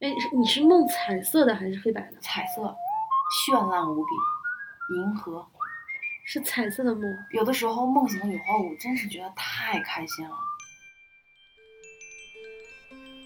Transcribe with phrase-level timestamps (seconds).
[0.00, 2.18] 哎，是你是梦彩色的还是黑白的？
[2.20, 2.76] 彩色，
[3.46, 5.46] 绚烂无比，银河。
[6.22, 7.02] 是彩色的梦。
[7.32, 10.36] 有的时候梦醒以后，我真是觉得太开心了。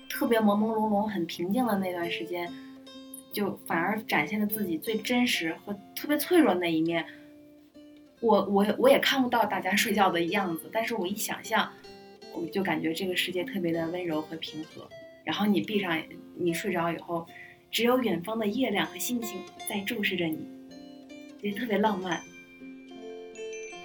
[0.08, 2.48] 特别朦朦胧胧、很平静的那段时间，
[3.32, 7.04] 就反而展现了自己最真实和特别脆弱的那一面。
[8.20, 11.72] 我我我也看不到大家睡觉的样子，但是我一想象，
[12.32, 14.88] 我就感觉这个世界特别的温柔和平和。
[15.24, 16.02] 然后你闭上，
[16.36, 17.26] 你睡着以后，
[17.70, 19.38] 只有远方的月亮和星星
[19.68, 20.38] 在注视着你，
[21.42, 22.20] 也特别浪漫。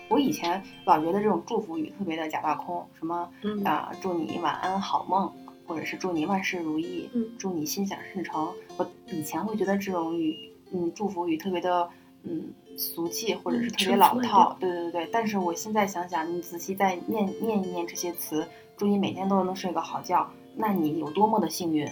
[0.10, 3.30] 我以前老觉得这种祝福语特别的假大空，什么
[3.64, 5.32] 啊，祝你晚安好梦。
[5.68, 8.54] 或者是祝你万事如意，嗯，祝你心想事成。
[8.78, 10.38] 我以前会觉得这种语，
[10.72, 11.90] 嗯，祝福语特别的，
[12.22, 14.56] 嗯，俗气，或者是特别老套。
[14.60, 18.48] 对对对但是我现在想想，你仔细再念念一念这些词，
[18.78, 21.88] 祝你每天都能睡个好觉，那你有多么的幸运？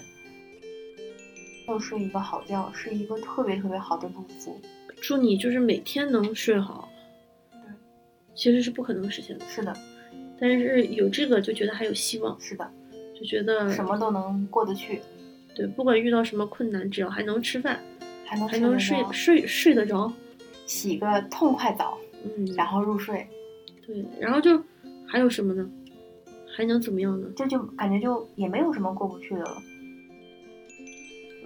[1.68, 4.62] 要睡一个好觉，是一个特别特别好的祝福。
[5.02, 6.90] 祝你就是每天能睡好。
[7.52, 7.60] 对，
[8.36, 9.46] 其实是不可能实现的。
[9.48, 9.76] 是的，
[10.40, 12.40] 但是有这个就觉得还有希望。
[12.40, 12.70] 是的。
[13.16, 15.00] 就觉得什么都能过得去，
[15.56, 17.80] 对，不管遇到什么困难，只要还能吃饭，
[18.26, 20.12] 还能还能睡睡睡得着，
[20.66, 23.26] 洗个痛快澡，嗯，然后入睡，
[23.86, 24.62] 对，然后就
[25.08, 25.70] 还有什么呢？
[26.56, 27.28] 还能怎么样呢？
[27.36, 29.62] 这就感觉就也没有什么过不去的了。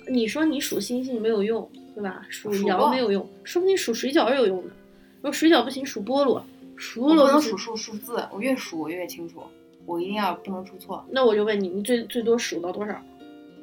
[0.09, 2.25] 你说你数星星没有用，对吧？
[2.29, 4.69] 数羊没有用，说不定数水饺是有用的。
[5.17, 9.41] 如果水饺不行，数菠萝，数菠萝不能数数数字，我越数我越清楚。
[9.85, 11.05] 我一定要不能出错。
[11.09, 13.01] 那我就问你，你最最多数到多少？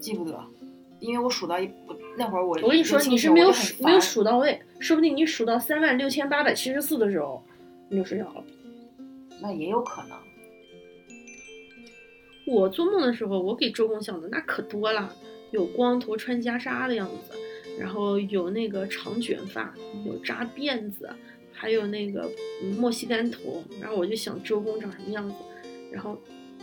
[0.00, 0.42] 记不得，
[1.00, 1.70] 因为我数到一
[2.16, 7.42] 那会儿我我跟你说你是没有数没有数到位，说不定你数到三万六千八百七十四的时候
[7.88, 8.44] 你就睡着了。
[9.40, 10.16] 那也有可能。
[12.46, 15.14] 我做梦的时候，我给周公想的那可多了，
[15.50, 17.32] 有光头穿袈裟的样子，
[17.78, 19.74] 然后有那个长卷发，
[20.04, 21.08] 有扎辫子，
[21.52, 22.30] 还有那个
[22.78, 25.34] 莫西干头，然后我就想周公长什么样子。
[25.90, 26.20] 然后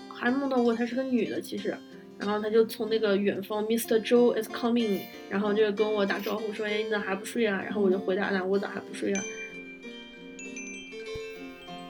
[0.09, 1.75] 还梦到过她是个女的，其实，
[2.19, 4.00] 然后她就从那个远方，Mr.
[4.01, 9.23] Joe is coming，然后就跟我打招呼说：“哎，你咋还不睡啊？”然后我就回答她：“我咋还不睡啊？”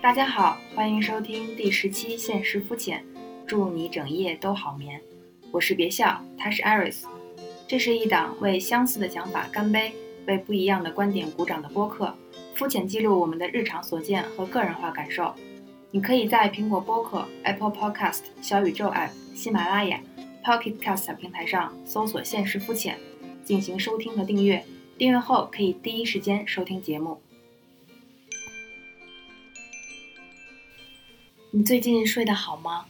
[0.01, 3.03] 大家好，欢迎收听第十期《现实肤浅》，
[3.51, 5.01] 祝你整夜都好眠。
[5.51, 7.03] 我是别笑，他是 Iris，
[7.67, 9.91] 这是一档为相似的想法干杯，
[10.25, 12.15] 为不一样的观点鼓掌的播客，
[12.55, 15.35] 肤浅记录我们的日常所见和个人化感受。
[15.91, 19.99] 你可以在苹果播客、Apple Podcast、小宇宙 App、喜马拉雅、
[20.45, 22.97] Pocket Cast 平台上搜索“现实肤浅”
[23.43, 24.63] 进行收听和订阅。
[24.97, 27.19] 订阅后可以第一时间收听节目。
[31.51, 32.85] 你最近睡得好吗？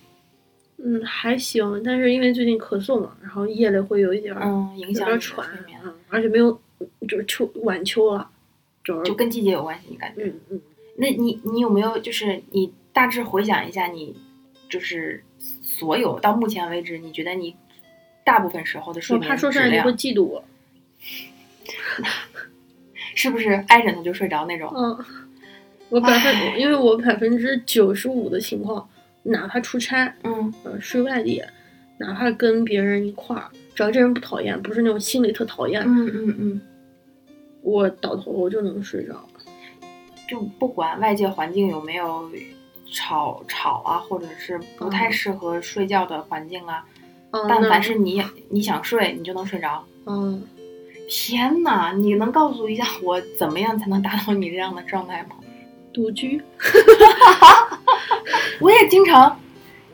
[0.84, 5.47] 嗯，还行，但是因为最近咳嗽嘛，然后夜里会有一点嗯影响有点喘，
[5.84, 6.52] 嗯，而且没有
[7.08, 8.30] 就是秋晚秋了，
[8.84, 10.25] 就就跟季节有关系，你感觉？
[10.25, 10.62] 嗯嗯。
[10.97, 12.72] 那你你有没有就是你？
[12.94, 14.14] 大致回想一下，你
[14.68, 17.56] 就是所有到目前为止，你觉得你
[18.25, 20.44] 大部分时候的睡眠质量，你会嫉妒我，
[23.16, 24.70] 是不是挨枕头就睡着那种？
[24.75, 25.06] 嗯，
[25.88, 28.86] 我百分，因为我百分之九十五的情况，
[29.24, 31.44] 哪怕出差，嗯，呃，睡外地，
[31.98, 36.62] 哪怕跟别人一块儿，只要这人不讨厌，不是那种心里特讨厌，嗯嗯嗯，
[37.62, 39.28] 我倒头我就能睡着，
[40.30, 42.30] 就不管外界环境有没有。
[42.94, 46.84] 吵吵啊，或者是不太适合睡觉的环境啊，
[47.48, 49.82] 但凡是你你想睡，你就能睡着。
[50.08, 50.44] 嗯，
[51.08, 55.38] 天哪，你能告诉一下我怎么样才能达到你这样的状态吗？
[55.94, 56.44] 独居，
[58.60, 59.40] 我也经常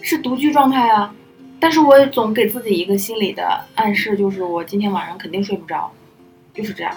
[0.01, 1.13] 是独居状态啊，
[1.59, 3.43] 但是我也总给自己一个心理的
[3.75, 5.91] 暗示，就是我今天晚上肯定睡不着，
[6.53, 6.93] 就是这样。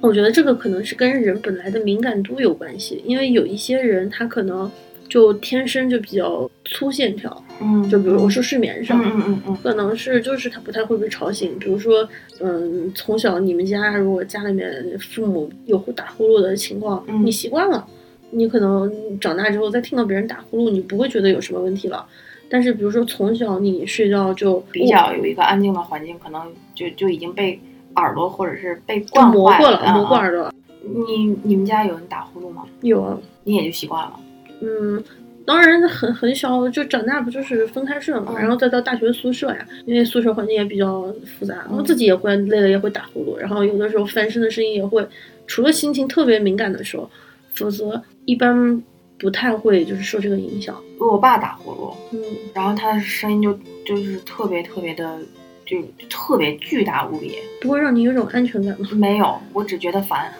[0.00, 4.70] 我觉得这个可能是跟人本来的敏感度有关系，因为有一些人他可能。
[5.08, 11.58] 就天生就比较粗线条，嗯，就比如我说睡眠上，嗯嗯嗯，可能是就是他不太会被吵醒。
[11.58, 12.06] 比如说，
[12.40, 17.88] 嗯，从小你们家如果家里面父母有打呼噜的情况，你习惯了，
[18.30, 18.90] 你可能
[19.20, 22.06] 长大之后再听到别人打呼噜，你不会觉得有什么问题了。
[22.50, 26.42] 但是比如说从小你睡觉就比较有一个安静的环境，可能
[26.74, 27.60] 就就已经被
[27.96, 30.52] 耳朵或者是被惯坏了，磨过耳朵。
[30.82, 32.64] 你你们家有人打呼噜吗？
[32.80, 34.18] 有啊，你也就习惯了。
[34.60, 35.02] 嗯，
[35.44, 41.02] 当然很很小就长大不就是分开睡嘛，然后再到大学宿舍呀，因为宿舍环境也比较
[41.38, 45.06] 复杂，我自己也会累了也会打呼噜，然后有的时候翻身的声音也会，
[45.46, 47.10] 除了心情特别敏感的时候，
[47.52, 48.82] 否则一般
[49.18, 50.76] 不太会就是受这个影响。
[51.00, 52.22] 我爸打呼噜，嗯，
[52.52, 55.18] 然后他的声音就就是特别特别的，
[55.64, 55.78] 就
[56.10, 57.38] 特别巨大无比。
[57.62, 58.88] 不会让你有种安全感吗？
[58.92, 60.30] 没有，我只觉得烦，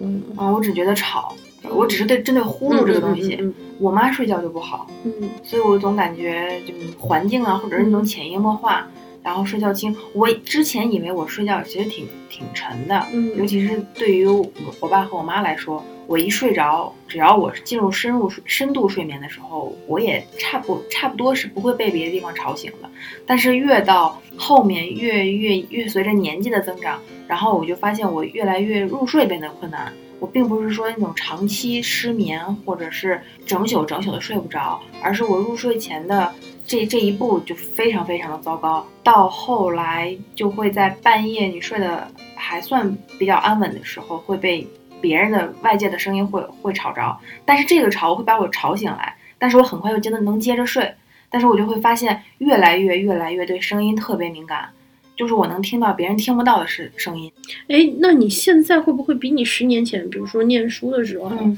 [0.00, 1.36] 嗯，啊，我只觉得吵，
[1.70, 3.36] 我只是对针对呼噜这个东西。
[3.40, 4.90] 嗯我妈睡觉就不好，
[5.44, 8.88] 所以我总感觉就环境啊，或者是那种潜移默化，
[9.22, 9.94] 然后睡觉轻。
[10.14, 13.06] 我之前以为我睡觉其实挺挺沉的，
[13.36, 22.88] 尤其是对于我爸和我妈来说，我一睡着，只要我进入深入深度睡眠的时候，我也差不差不多是不会被别的地方吵醒的。
[23.26, 29.92] 但是越到后面，越越越随着年纪的增长，然后我就发现我越来越入睡变得困难。
[30.18, 36.32] 我并不是说那种长期失眠，或者是整宿整宿的睡不着，而是我入睡前的
[36.64, 38.86] 这这一步就非常非常的糟糕。
[39.02, 44.66] 到后来就会在半夜你睡得还算比较安稳的时候，会被
[45.00, 50.92] 别人的外界的声音会会吵着，但是这个吵会把我吵醒来，但是我很快又真的能接着睡，
[51.30, 54.68] 但是我就会发现越来越越来越对声音特别敏感，
[55.16, 57.30] 就是我能听到别人听不到的声声音。
[57.68, 61.56] 哎，那你现在会不会比你十年前，比如说念书的时候，嗯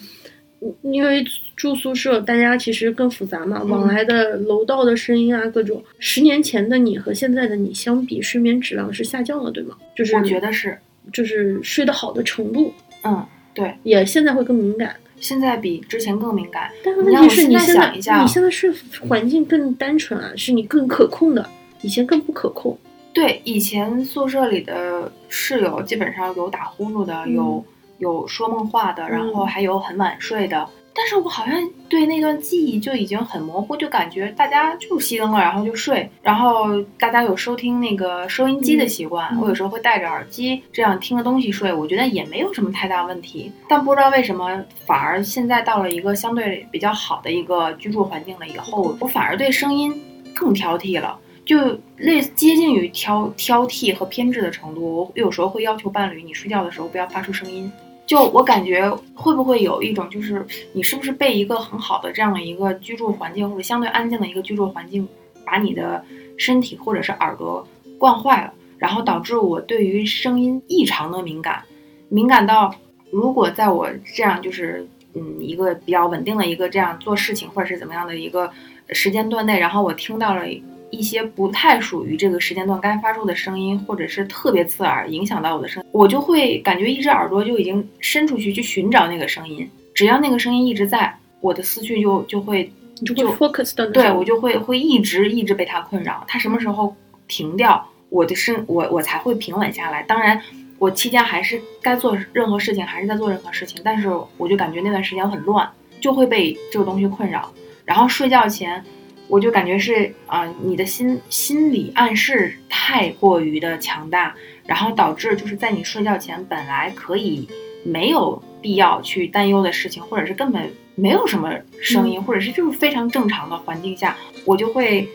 [0.82, 1.24] 因为
[1.54, 5.80] 住宿舍，大家其实更复杂嘛，嗯往来的楼道的声音啊，各种。
[6.00, 9.76] 十年前的你和现在的你相比，睡眠质量是下降了，对吗？
[9.94, 10.76] 就是我觉得是，
[11.12, 14.94] 就是睡得好的程度嗯，对，也现在会更敏感。
[15.20, 16.70] 现在比之前更敏感。
[16.84, 18.72] 但是问题是你想一下你现在是
[19.08, 21.44] 环境更单纯啊，是你更可控的，
[21.82, 22.78] 以前更不可控。
[23.12, 27.64] 对，以前宿舍里的室友基本上有打呼噜的，嗯有
[27.98, 30.68] 有说梦话的，然后嗯还有很晚睡的。
[31.00, 31.54] 但是我好像
[31.88, 43.52] 对那段记忆就已经很模糊，就感觉大家就熄灯了，然后就睡，然后大家有收听那个收音机的习惯，嗯我有时候会戴着耳机这样听着东西睡，我觉得也没有什么太大问题。
[43.68, 49.94] 但不知道为什么，反而现在到了一个相对比较好的一个居住环境了以后，我反而对声音
[50.34, 51.16] 更挑剔了。
[51.46, 57.72] 就类接近于挑挑剔和偏执的程度，我有时候会要求伴侣，你睡觉的时候不要发出声音。
[58.08, 65.06] 就我感觉会不会有一种，就是你是不是被一个很好的这样的一个居住环境，或者相对安静的一个居住环境，
[65.44, 66.02] 把你的
[66.38, 67.68] 身体或者是耳朵
[67.98, 71.62] 惯坏了，然后导致我对于声音异常的敏感，
[72.08, 72.74] 敏感到
[73.10, 78.50] 如果在我这样就是嗯一个比较稳定的一个这样做事情或者是怎么样的一个
[78.92, 80.46] 时间段内，然后我听到了
[80.90, 96.96] 一些不太属于这个时间段该发出的声音，或者是特别刺耳，影响到我的声音，我就会感觉一只耳朵就已经伸出去去寻找那个声音，只要那个声音一直在，我的思绪就就会你就会 focus 到那对我就会会一直一直被它困扰，它什么时候
[97.26, 100.02] 停掉，我的身我我才会平稳下来。
[100.02, 100.40] 当然，
[100.78, 105.68] 我期间还是该做任何事情，还是在做任何事情，但是我就感觉那段时间很乱，
[106.00, 107.52] 就会被这个东西困扰。
[107.84, 108.84] 然后睡觉前，
[109.28, 114.34] 我就感觉是啊、你的心心理暗示太过于的强大，
[114.66, 117.46] 然后导致就是在你睡觉前本来可以
[117.84, 125.06] 没有必要去担忧的事情，或者是根本没有什么声音，或者是就是非常正常的环境下，我就会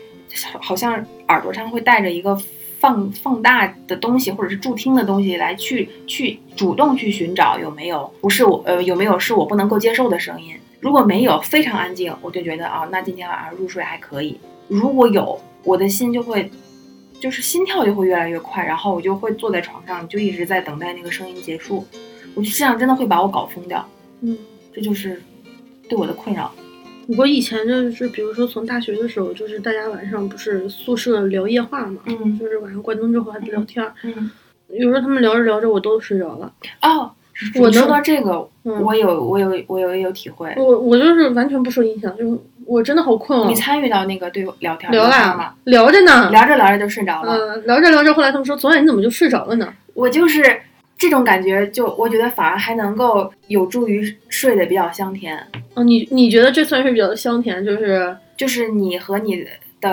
[0.52, 2.40] 好好像耳朵上会带着一个
[2.78, 10.54] 放放大的东西，或者是助听的东西来去去主动去寻找有没有不是我呃有没有是我不能够接受的声音。
[10.84, 14.38] 如果没有，非常安静，我就觉得啊，那今天晚上入睡还可以。
[14.68, 16.50] 如果有，我的心就会，
[17.18, 21.86] 就是心跳就会越来越快，然后我就会坐在床上，就一直在等待那个声音结束。
[22.34, 23.82] 我就这样真的会把我搞疯掉，
[24.20, 24.36] 嗯。
[24.74, 25.22] 这就是
[25.88, 26.52] 对我的困扰。
[27.16, 34.30] 我以前就是，比如说从大学的时候，就是大家晚上不是宿舍聊夜话嘛，嗯就是晚上关灯之后还聊天儿，嗯，
[34.68, 36.52] 有时候他们聊着聊着我都睡着了。
[36.82, 37.12] 哦，
[37.60, 40.52] 我能到这个，嗯我有我有我有有体会。
[40.56, 43.54] 我我就是完全不受影响，就是我真的好困哦你。
[43.54, 47.36] 参与到那个对聊天聊了吗啦？，聊着呢，聊着聊着就睡着了。
[47.36, 49.72] 嗯，聊着聊着，后来他们说昨晚你怎么就睡着了呢？
[49.94, 50.42] 我就是
[50.96, 55.36] 这种感觉，就我觉得反而还能够有助于睡得比较香甜。
[55.74, 59.44] 哦，你你觉得这算是比较香甜，就是就是你和你
[59.80, 59.90] 的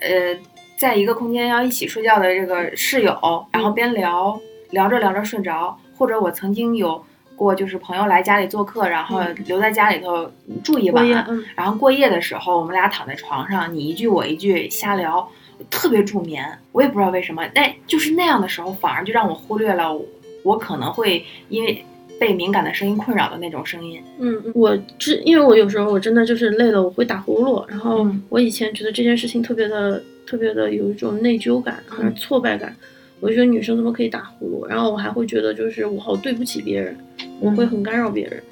[0.00, 0.36] 呃，
[0.78, 3.16] 在一个空间要一起睡觉的这个室友，
[3.52, 4.38] 然后边聊
[4.72, 7.02] 聊着聊着睡着，或者我曾经有
[7.36, 10.30] 过就是朋友来家里做客，然后嗯留在家里头
[10.62, 15.26] 住一晚，嗯，然后过夜的时候，我们俩躺在床上，你一句我一句瞎聊，
[15.70, 16.44] 特别助眠。
[16.72, 20.04] 我也不知道为什么，那就是那样的时候，反而就让我忽略了我
[20.42, 21.84] 我可能会因为
[22.20, 24.00] 被敏感的声音困扰的那种声音。
[24.18, 27.64] 嗯，我之因为我有时候我真的就是累了，我会打呼噜。
[27.68, 32.74] 然后嗯我以前觉得这件事情特别的特别的有一种内疚感，还是嗯挫败感。
[33.22, 34.68] 我就觉得女生怎么可以打呼噜？
[34.68, 36.96] 然后我还会觉得就是我好对不起别人，
[37.38, 38.42] 我会很干扰别人。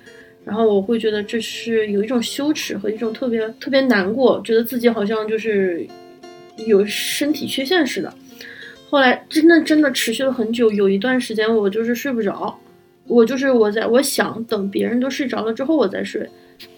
[0.44, 5.84] 然后我会觉得这是有一种羞耻和一种特别特别难过，觉得自己好像就是
[6.66, 8.14] 有身体缺陷似的。
[8.88, 12.56] 后来真的真的持续了很久，有一段时间我就是睡不着，
[13.08, 16.24] 我就是我在我想等别人都睡着了之后我再睡。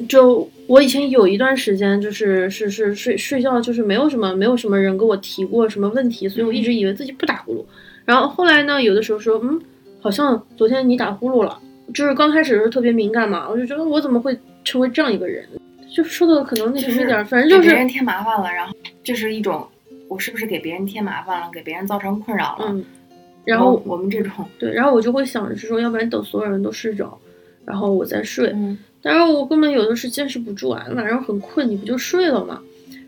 [0.08, 7.64] 就我以前有一段时间就是是是睡睡觉就是没有什么没有什么人跟我提过什么问题，所以我一直以为自己不打呼噜。
[8.04, 9.60] 然后后来呢，有的时候说嗯，
[10.00, 11.58] 好像昨天你打呼噜了，
[11.94, 15.46] 就是刚开始的时候特别敏感嘛，我就觉得我怎么会成为这样一个人？
[15.94, 18.74] 就说的可能那什么一点，反正就是给别人添麻烦了，然后
[19.04, 19.66] 就是一种
[20.08, 22.66] 我是不是给别人添麻烦了，给别人造成困扰了？
[22.70, 22.84] 嗯，
[23.44, 27.18] 然后我们这种对，然后我就会想着是说，要不然等所有人都睡着，
[27.64, 28.50] 然后我再睡。
[28.54, 32.62] 嗯，当然我根本有的是坚持不住啊，晚上很困，你不就睡了吗？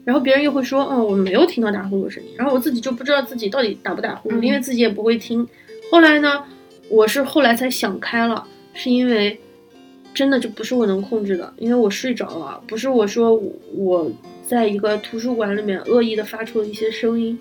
[0.05, 5.49] 然后别人又会说，哦，我没有听到打呼噜声音，然后我自己就不知道自己到底打不打呼噜，因为自己也不会听。
[5.91, 6.45] 后来呢，
[6.89, 9.41] 我是后来才想开了，是因为。
[10.15, 13.35] 真的就不是我能控制的，因为我睡着了，不是我说
[13.75, 14.09] 我
[14.47, 17.37] 在一个图书馆里面恶意的发出了一些声音，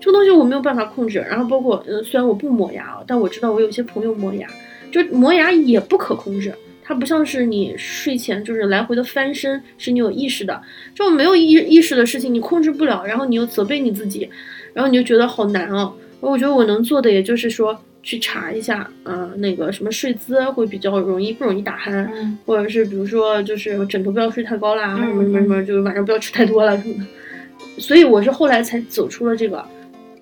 [0.00, 1.20] 这个东西我没有办法控制。
[1.20, 4.48] 然后包括，呃，虽然我不磨牙啊，但我知道我有些朋友磨牙，
[4.90, 6.52] 就磨牙也不可控制，
[6.86, 10.62] 它不像是你睡前就是来回的翻身，是你有意识的，
[10.94, 14.30] 这种没有意意识的事情你控制不了，然后你又责备你自己，
[14.72, 15.92] 然后你就觉得好难哦。
[16.20, 17.76] 我觉得我能做的也就是说。
[18.06, 22.08] 去查一下，呃，那个什么睡姿会比较容易不容易打鼾，
[22.46, 27.80] 或者是比如说就是枕头不要睡太高啦，什么什么什么，就是晚上不要吃太多了什么的。
[27.80, 29.60] 所以我是后来才走出了这个，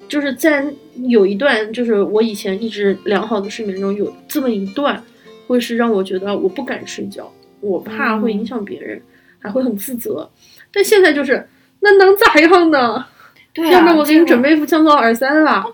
[0.09, 0.65] 就是在
[1.09, 5.05] 有一段就是我以前一直良好的睡眠中有这么一段，
[5.47, 9.01] 会是让我觉得我不敢睡觉，我怕会影响别人，
[9.39, 10.31] 还会很自责。
[10.73, 11.49] 但现在就是
[11.81, 13.07] 那能咋样呢？
[13.53, 15.65] 对要不然我给你准备一副降噪耳塞吧，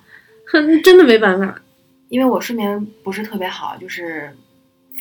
[0.48, 1.60] 哼，真的没办法。
[2.08, 4.30] 因为我睡眠不是特别好，就是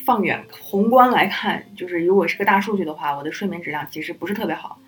[0.05, 4.79] 放远宏观来看，就是如果是个大数据的话，我的睡眠质量其实不是特别好，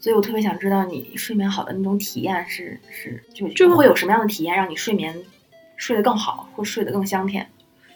[0.00, 5.14] 所以我特别想知道你睡眠好的那种体验是是就就会有什么样的体验让你睡眠
[5.76, 7.46] 睡得更好，或睡得更香甜？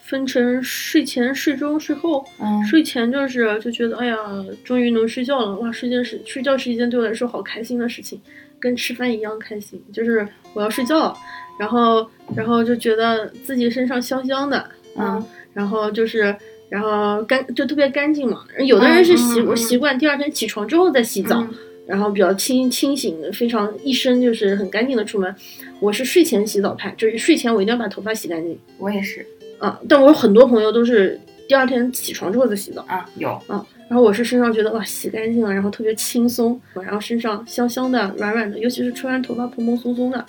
[0.07, 2.25] 分成睡前、睡中、睡后。
[2.39, 4.17] 嗯，睡前就是就觉得哎呀，
[4.63, 8.19] 终于能睡觉了，哇，睡觉是睡觉是一件对我来说好开心的事情，
[8.59, 11.15] 跟吃饭一样开心，就是我要睡觉了。
[11.59, 16.35] 然后，然后就觉得自己身上香香的，嗯，然后就是，
[16.69, 18.45] 然后干就特别干净嘛。
[18.59, 21.43] 有的人是习习惯第二天起床之后再洗澡，
[21.87, 25.35] 然后比较清清醒，非常一身就是很干净的出门。
[25.79, 28.55] 我是睡前洗澡派，就是睡前我一定要把头发洗干净。
[28.77, 29.25] 我也是，
[29.59, 40.25] 啊，但我有很多朋友都是第二天起床之后再洗澡啊，有，啊，然后我是身上觉得哇洗干净了，然后特别轻松，然后身上香香的、软软的，尤其是吹完头发蓬蓬松松的。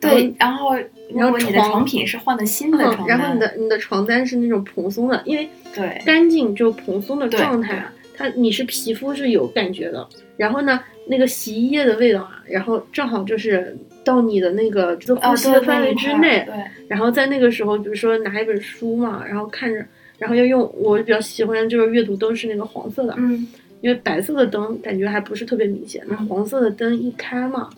[0.00, 0.76] 对，然后
[1.12, 7.84] 然后你的床品是换的新的床单，然后你的你的床单是那种蓬松的，因为对干净就蓬松的状态，
[8.18, 10.06] 它你是皮肤是有感觉的。
[10.36, 16.44] 然后呢，那个洗衣液的味道啊，然后正好就是到你的那个就呼吸的范围之内。
[16.46, 16.54] 对。
[16.88, 19.84] 然后在那个时候，比如说拿一本书嘛，然后看着，
[20.18, 23.46] 然后要用我比较喜欢就是阅读灯是那个黄色的，嗯，
[23.80, 27.70] 因为白色的灯感觉还不是特别明显，那黄色的灯一开嘛，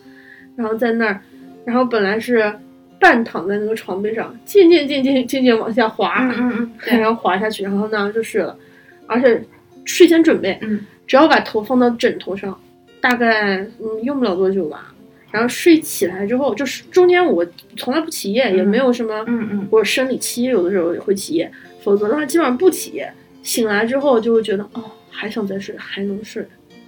[0.55, 1.21] 然后在那儿。
[1.63, 2.51] 然后本来是
[2.99, 8.57] 半躺在那个床背上，渐渐渐渐渐渐往下滑，嗯嗯嗯， 然后滑下去，然后呢就睡了。
[9.05, 9.39] 而且
[9.85, 12.59] 睡前准备，嗯，只要把头放到枕头上，
[12.99, 14.93] 大概嗯用不了多久吧。
[15.31, 17.45] 然后睡起来之后，就是中间我
[17.77, 21.49] 从来不起夜，也没有什么，嗯嗯，或生理期有的时候也会起夜，
[21.81, 23.11] 否则的话基本上不起夜。
[23.41, 26.45] 醒来之后就会觉得哦还想再睡，还能睡，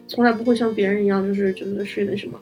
[0.08, 2.40] 从来不会像别人一样就是觉得睡的什么。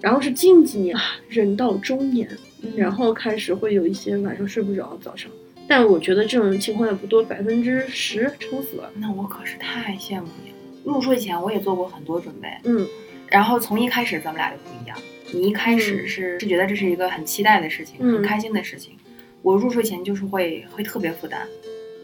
[0.00, 2.28] 然后是近几年啊，人到中年，
[2.74, 5.30] 然后开始会有一些晚上睡不着，早上。
[5.68, 8.90] 但我觉得这种情况也不多，百分之十撑死了。
[8.96, 10.56] 那我可是太羡慕你了。
[10.84, 12.86] 入睡前我也做过很多准备，嗯。
[13.28, 14.96] 然后从一开始咱们俩就不一样，
[15.32, 18.96] 你一开始是是觉得这是一个很期待的事情，很开心的事情。
[19.42, 21.46] 我入睡前就是会会特别负担。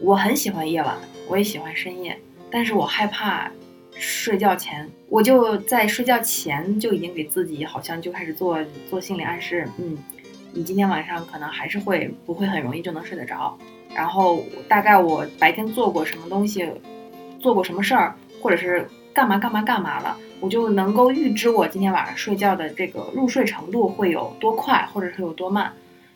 [0.01, 2.17] 我很喜欢夜晚，我也喜欢深夜，
[2.49, 3.51] 但是我害怕。
[3.93, 8.57] 睡觉前，我就在睡觉前就已经给自己好像就开始做
[8.89, 9.95] 做心理暗示，嗯，
[10.53, 13.57] 你今天晚上可能还是会不会很容易就能睡得着，
[13.95, 16.69] 然后大概我白天做过什么东西，
[17.39, 25.71] 做过什么事儿，或者是干嘛干嘛干嘛了，我就能够预知我今天晚上睡觉的这个入睡程度会有多快，或者是有多慢，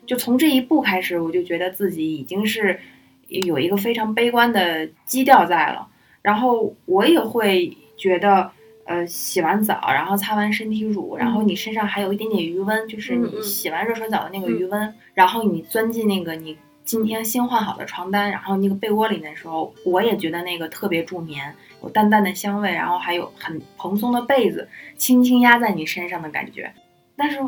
[0.06, 2.80] 就从这一步开始，我就觉得自己已经是
[3.28, 5.88] 有一个非常悲观的基调在了。
[6.22, 8.52] 然后我也会觉得，
[8.86, 21.52] 呃，洗完澡，然后擦完身体乳，然后你身上还有一点点余温，就是你洗完热水澡的那个余温，然后你钻进那个你今天新换好的床单，然后那个被窝里的时候，我也觉得那个特别助眠，
[21.82, 26.72] 有淡淡的香味，然后还有很蓬松的被子轻轻压在你身上的感觉。
[27.16, 27.40] 但是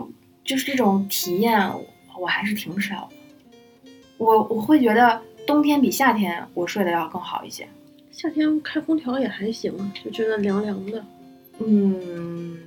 [0.43, 1.71] 就是这种体验，
[2.17, 3.81] 我还是挺少的。
[4.17, 7.67] 我我会觉得冬天比夏天我睡得要更好一些。
[8.09, 11.05] 夏天开空调也还行啊，就觉得凉凉的。
[11.59, 12.57] 嗯，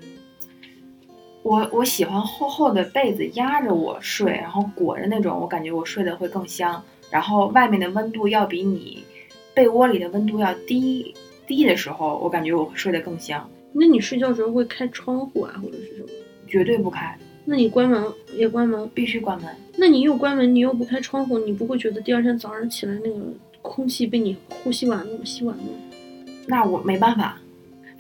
[1.43, 6.83] 我我喜欢厚厚的被子压着我睡，然后裹着那种，我感觉我睡得会更香。
[7.11, 9.03] 然后外面的温度要比你
[9.55, 11.15] 被窝里的温度要低
[11.47, 13.49] 低的时候，我感觉我会睡得更香。
[13.73, 16.09] 那你睡觉时候会开窗户啊，或者是什么？
[16.47, 18.05] 绝对不开，那你关门
[18.35, 18.91] 也关门？
[18.93, 19.49] 必须关门。
[19.77, 23.21] 那你又关门，你又不开窗户，你不会觉得第二天早上起来那个
[23.63, 25.63] 空气被你呼吸完了、吸完了？
[26.47, 27.41] 那我没办法。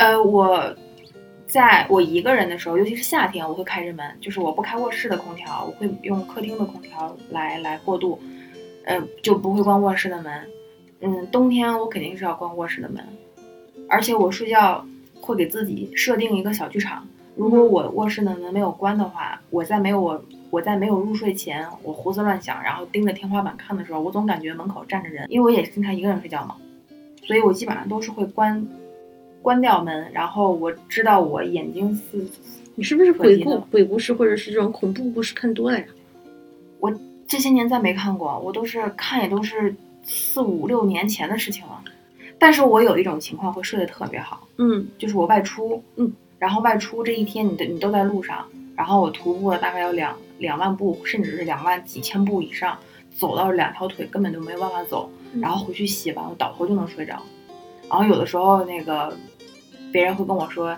[0.00, 0.74] 呃，我
[1.46, 8.18] 在我一个人的时候，尤其是夏天，我会开着门，就是我不开卧室的空调，我会用客厅的空调来来过渡，
[8.86, 10.32] 呃，就不会关卧室的门。
[11.02, 13.04] 嗯，冬天我肯定是要关卧室的门，
[13.90, 14.82] 而且我睡觉
[15.20, 17.06] 会给自己设定一个小剧场。
[17.36, 26.56] 如果我卧室的门没有关的话，我在没有我我在没有入睡前，我胡思乱想，然后盯着天花板看的时候，我总感觉门口站着人，因为我也经常一个人睡觉嘛，
[27.26, 28.66] 所以我基本上都是会关
[29.42, 32.26] 关掉门，然后我知道我眼睛是。
[32.76, 35.84] 你是不是鬼故鬼故事或者是这种恐怖故事看多了呀？
[36.78, 36.90] 我
[37.26, 41.82] 这些年再没看过，我都是看也都是四五六年前的事情了。
[42.38, 46.10] 但是我有一种情况会睡得特别好，嗯，就是我外出，嗯。
[46.38, 52.78] 然后外出这一天，你的你都在路上，然后我徒步了大概有两两万步，甚至是两万几千步以上，
[53.14, 57.20] 走到两条腿根本就没有办法走，然后回去洗完，我倒头就能睡着。
[57.90, 59.14] 然后有的时候那个
[59.92, 60.76] 别人会跟我说，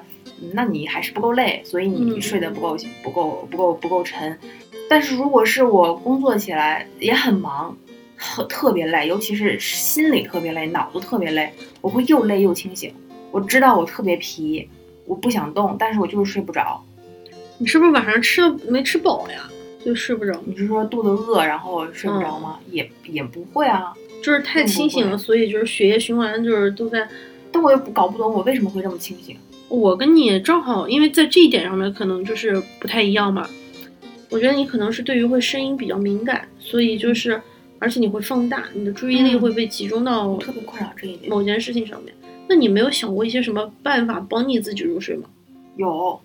[0.52, 4.38] 那你还是不够累，所以你睡得不够不够不够不够沉。
[4.88, 7.76] 但是如果是我工作起来也很忙，
[8.19, 12.92] 特特别累，尤其是心里特别累，脑子特别累，我会又累又清醒。
[13.31, 14.69] 我知道我特别疲。
[15.04, 16.81] 我不想动，但是我就是睡不着。
[17.59, 19.50] 你是不是晚上吃的没吃饱呀？
[19.85, 20.40] 就睡不着。
[20.44, 22.61] 你是说肚子饿，然后睡不着吗？
[22.70, 27.09] 也也不会啊，就是太清醒了，所以就是血液循环就是都在。
[27.53, 29.37] 但我也不搞不懂我为什么会这么清醒。
[29.69, 33.49] 我跟你正好，因为在这一点上面可能就是不太一样嘛。
[34.31, 37.41] 我觉得你可能是对于会声音比较敏感，所以就是，
[37.79, 42.15] 而且你会放大，你的注意力会被集中到特别困扰这一点某件事情上面。
[42.49, 45.29] 那你没有想过一些什么办法帮你自己入睡吗？
[45.77, 46.21] 有，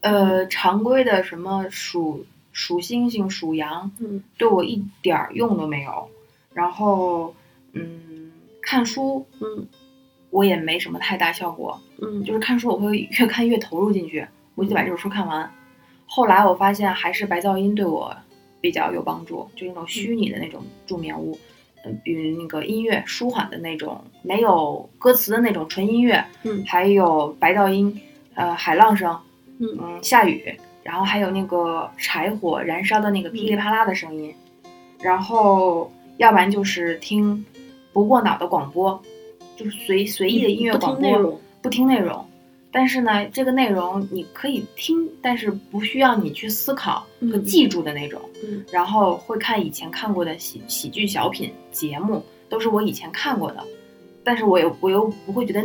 [0.00, 6.08] 呃，常规的什么数数星星、数羊，嗯，对我一点儿用都没有。
[6.52, 7.34] 然后，
[7.72, 9.66] 嗯，看书，嗯，
[10.30, 15.50] 我也没什么太大效果，嗯，就是看书我会越看越投入进去，我就把这本书看完。
[16.06, 18.14] 后来我发现还是白噪音对我
[18.60, 21.38] 比较有帮助，就那种虚拟的那种助眠物。
[21.82, 27.98] 嗯，比如那个音乐舒缓的那种，没有歌词的那种纯音乐，嗯，还有白噪音，
[28.34, 29.18] 呃，海浪声，
[29.60, 34.34] 嗯嗯，下雨，然后还有那个柴火燃烧的那个噼里啪啦的声音，
[35.00, 37.42] 然后要不然就是听
[37.94, 39.00] 不过脑的广播，
[39.60, 42.26] 就是随随意的音乐广播，不听内容。
[42.72, 48.18] 但是呢，这个内容你可以听，但是不需要你去思考和记住的那种。
[48.42, 53.62] 嗯，然后会看以前看过的喜喜剧小品节目，都是我以前看过的，
[54.24, 55.62] 但是我又我又不会觉得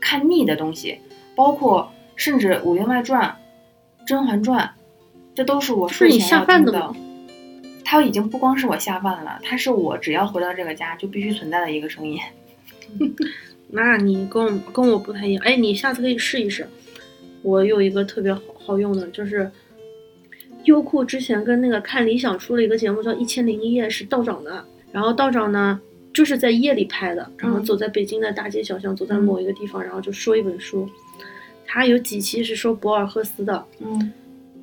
[0.00, 0.98] 看腻的东西，
[1.36, 3.36] 包括甚至《武林外传》
[4.08, 4.64] 《甄嬛传》，
[5.34, 6.94] 这都是我睡前要听的。
[7.84, 12.18] 它已经不光是我下饭了，它是我只要回到这个家就必须存在的一个声音。
[13.70, 16.66] 那你跟我跟我不太一样，哎，你下次可以试一试。
[17.42, 19.50] 我有一个特别好好用的，就是
[20.64, 24.64] 优酷之前跟那个看理想出了一个节目，叫《一千零一夜》，是道长的。
[24.92, 25.78] 然后道长呢，
[26.12, 30.88] 就是在夜里拍的，然后走在北京的大街小巷，走在某一个地方，然后就说一本书。
[31.66, 34.12] 他有几期是说博尔赫斯的，嗯，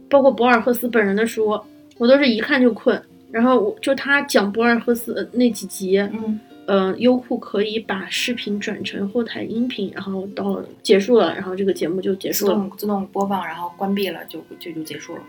[0.10, 1.60] 包括博尔赫斯本人的书，
[1.98, 3.00] 我都是一看就困。
[3.30, 6.40] 然后我就他讲博尔赫斯那几集，嗯。
[6.68, 15.22] 嗯，优酷可以把视频转成后台音频，然后到结束了，然后这个节目就结束了，自动自动播放，然后关闭了就就就结束了。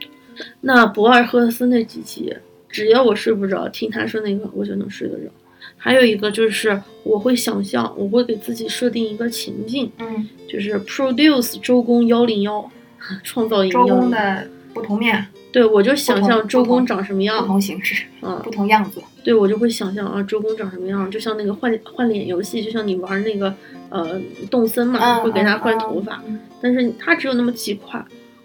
[0.61, 2.35] 那博尔赫斯那几集，
[2.69, 5.31] 只要我睡不着，听他说那个，我就能睡得着。
[5.77, 12.71] 还有一个就是我会想象，我会给自己设定一个情境，嗯，就是 produce 周公幺零幺，
[13.25, 15.25] 创造一个周公的不同面。
[15.53, 19.03] 对，我就想象周公长什么样，不同形式，嗯，不同样子。
[19.23, 23.55] 对，我就会想象啊，周公长什么样，就像那个换换脸游戏，就像你玩那个
[23.91, 24.19] 呃
[24.51, 26.23] 动森嘛，会给他换头发，
[26.61, 28.03] 但是他只有那么几块。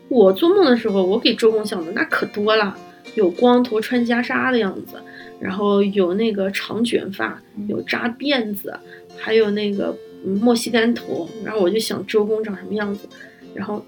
[0.10, 2.78] 我做梦的时候，我给周公想的那可多了，
[3.16, 4.98] 有光头穿袈裟的样子，
[5.40, 8.78] 然后有那个长卷发，有扎辫子，
[9.18, 9.96] 还有那个
[10.42, 13.08] 莫西干头，然后我就想周公长什么样子，
[13.54, 13.84] 然后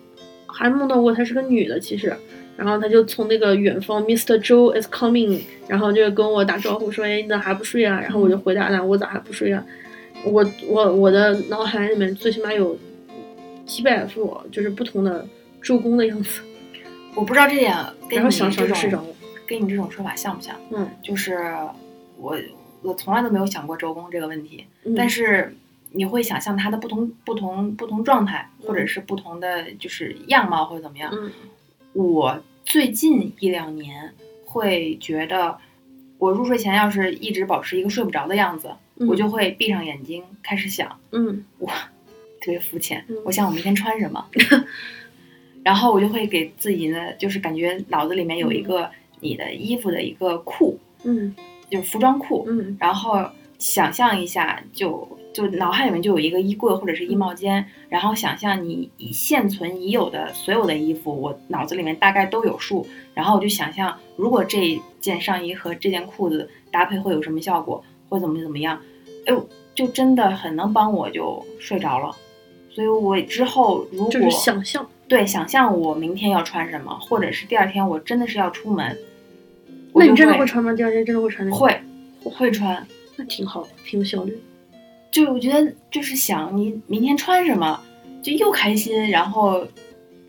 [0.59, 2.13] 还梦到过她是个女的，其实。
[2.57, 4.37] 然后他就从那个远方，Mr.
[4.43, 7.97] Joe is coming，然后就跟我打招呼说，哎，你咋还不睡啊？
[8.01, 9.63] 然后我就回答他，我咋还不睡啊？
[10.25, 12.77] 我我我的脑海里面最起码有
[13.65, 15.25] 几百副就是不同的
[15.61, 16.41] 周公的样子，
[17.15, 17.73] 我不知道这点
[18.09, 19.07] 跟然后你这想想就睡着种。
[19.47, 20.53] 跟你这种说法像不像？
[20.71, 21.37] 嗯就是
[22.17, 22.35] 我
[22.81, 25.55] 我从来都没有想过周公这个问题，嗯，但是
[25.91, 31.11] 你会想象它的不同不同不同状态，或者是不同的就是样貌或者怎么样。
[31.13, 31.31] 嗯。
[31.93, 34.13] 我最近一两年
[34.45, 35.57] 会觉得，
[36.17, 39.07] 我入睡前要是一直保持一个睡不着的样子，嗯。
[39.07, 41.43] 我就会闭上眼睛开始想，嗯。
[41.57, 41.67] 我
[42.39, 43.17] 特别肤浅嗯。
[43.25, 44.23] 我想我明天穿什么，
[45.63, 51.35] 然后我就会给自己呢，就是感觉脑子里面有一个你的衣服的一个库，嗯。
[51.69, 52.77] 就是服装库，嗯。
[52.79, 53.23] 然后
[53.57, 68.81] 想象一下，就就脑海里面就有一个衣柜或者是衣帽间，然后想象你以现存已有的所有的衣服，我脑子里面大概都有数，然后我就想象，如果这件上衣和这件裤子搭配会有什么效果，会怎么怎么样，
[69.27, 72.15] 哎呦，就真的很能帮我就睡着了。
[72.71, 78.97] 所以我之后如果就是想象，对想象我明天要穿什么，或者是第二天我真的是要出门，
[79.93, 80.73] 那你真的会会穿吗？
[80.73, 81.81] 第二天真的会穿那个？，会
[82.23, 82.85] 会穿。
[83.15, 84.39] 那挺好的，挺有效率。
[85.11, 87.79] 就我觉得就是想你明天穿什么，
[88.21, 89.65] 就又开心，然后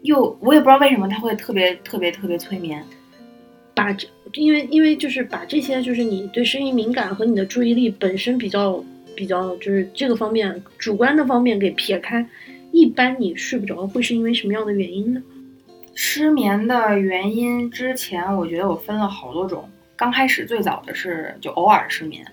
[0.03, 2.85] 又我也不知道为什么他会特别特别特别催眠。
[3.75, 8.83] 把这，因为因为就是把这些就是你对声音敏感和你的注意力本身比较
[9.17, 12.27] 比较就是这个方面主观的方面给撇开，
[12.73, 15.23] 一般你睡不着会是因为什么样的原因呢？
[15.95, 22.25] 失眠的原因之前我觉得我分了好多种，刚开始最早的是就偶尔失眠，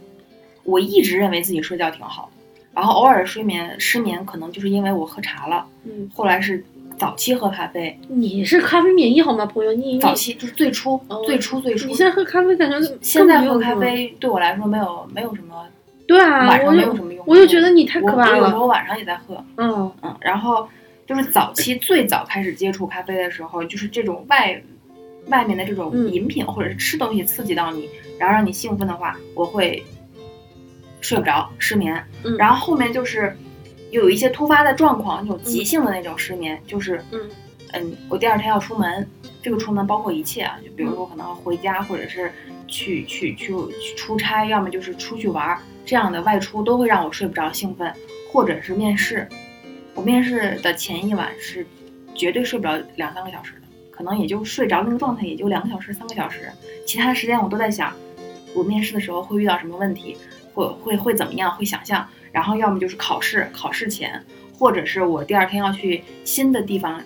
[0.64, 2.30] 我一直认为自己睡觉挺好，
[2.78, 6.64] 然后偶尔睡眠失眠可能就是因为我喝茶了，嗯，后来是
[6.96, 9.74] 早期喝咖啡，你是咖啡免疫好吗，朋友？
[9.74, 15.66] 你早期就是最初、哦最初最初你，现在喝咖啡感觉现在喝咖啡对我来说没有没有什么
[16.06, 18.56] 对啊，晚上没有什么用，我就觉得你太可怕了我有时。
[18.56, 20.70] 候晚上也在喝，嗯嗯，然后
[21.08, 24.62] 就是早期最早开始接触咖啡的时候，就是这种外
[25.30, 29.84] 外面的这种嗯饮品或者是吃东西刺激到你，然后让你兴奋的话，我会
[31.02, 32.04] 睡不着，失眠。
[32.24, 33.36] 嗯然后后面就是
[33.92, 37.30] 有一些突发的状况，那种急性的那种失眠，就是嗯
[37.74, 39.08] 嗯，我第二天要出门，
[39.42, 42.32] 这个出门包括一切啊，就比如说可能回家，或者是
[42.68, 47.94] 去去去去出差，要么就是出去玩儿，这样的外出都会让我睡不着、兴奋，
[48.32, 49.28] 或者是面试。
[49.96, 51.66] 我面试的前一晚是
[52.14, 56.52] 绝对睡不着两三个小时的，可能也就睡着那个状态也就两个小时、三个小时，
[56.86, 57.94] 其他的时间我都在想，
[58.54, 60.16] 我面试的时候会遇到什么问题，
[60.58, 64.24] 会会会怎么样，会想象，然后要么就是考试，考试前，
[64.58, 67.00] 或者是我第二天要去新的地方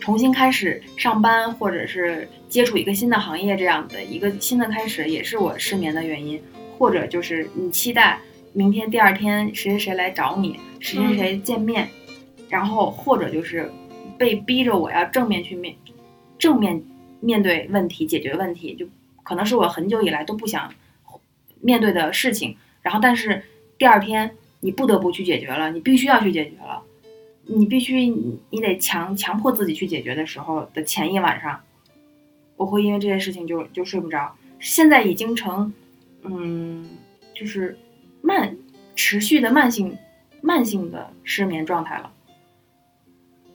[0.00, 6.40] 重新开始上班，或者是接触一个新的行业，这样的一个新的开始，也是我失眠的原因。
[6.76, 8.18] 或者就是你期待
[8.52, 11.88] 明天第二天谁谁谁来找你，谁谁谁见面，
[12.48, 13.70] 然后或者就是
[14.18, 15.74] 被逼着我要正面去面
[16.38, 16.82] 正面
[17.20, 18.86] 面对问题，解决问题，就
[19.22, 20.72] 可能是我很久以来都不想
[21.60, 22.56] 面对的事情。
[22.84, 23.42] 然后，但是
[23.76, 26.80] 第二天你不得不去解决了，你必须要去解决了。
[27.46, 28.06] 你必须，
[28.50, 31.60] 你得强强迫自己去解决的时候的前一晚上，
[32.56, 34.34] 我会因为这件事情就就睡不着。
[34.60, 35.72] 现在已经成，
[36.22, 36.88] 嗯，
[37.34, 37.76] 就是
[38.22, 38.56] 慢
[38.94, 39.98] 持续的慢性
[40.40, 42.10] 慢性的失眠状态了，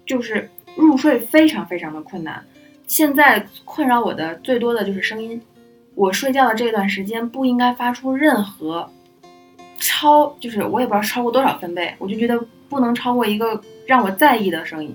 [0.06, 2.46] 就是入睡非常非常的困难。
[2.86, 5.42] 现在困扰我的最多的就是声音，
[5.96, 8.92] 我睡觉的这段时间不应该发出任何
[9.80, 14.94] 超，就是我也不知道超过多少分贝，我就觉得不能超过一个让我在意的声音。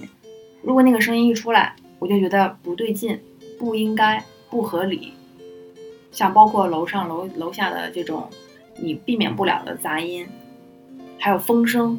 [0.63, 3.21] 如果那个声音一出来，我就觉得不对劲，
[3.59, 5.13] 不应该，不合理。
[6.13, 8.29] 像包括楼上楼楼下的这种
[8.77, 10.27] 你避免不了的杂音，
[11.19, 11.99] 还有风声，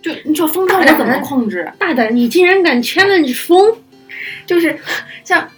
[0.00, 1.72] 就你说风声我怎么控制？
[1.78, 3.76] 大胆，你竟然敢 challenge 风？
[4.46, 4.78] 就是
[5.24, 5.48] 像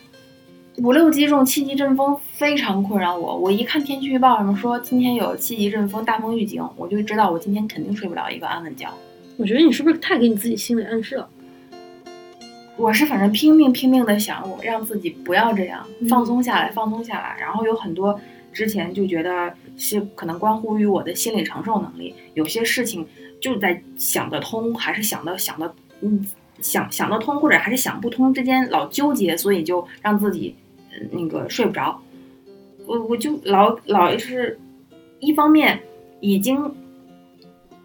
[0.79, 3.37] 五六级这种七级阵风非常困扰我。
[3.37, 8.89] 我一看天气预报上面说今天有七级阵风、大风预警，我就知道我今天肯定睡不了一个安稳觉。
[9.37, 11.29] 我觉得你是不是太给你自己心理暗示了？
[12.79, 17.37] 我是反正拼命拼命的想，我让自己不要这样，嗯放松下来，放松下来。
[17.39, 18.19] 然后有很多
[18.51, 23.07] 之前就觉得是可能关乎于我的心理承受能力，有些事情
[23.43, 26.27] 就在想得通还是想的想的嗯
[26.61, 30.62] 想想得通或者还是想不通之间老纠结，所以就让自己、呃
[31.11, 32.01] 那个睡不着。
[32.87, 34.59] 我我就老老是
[35.21, 35.81] 一方面
[36.21, 36.75] 已经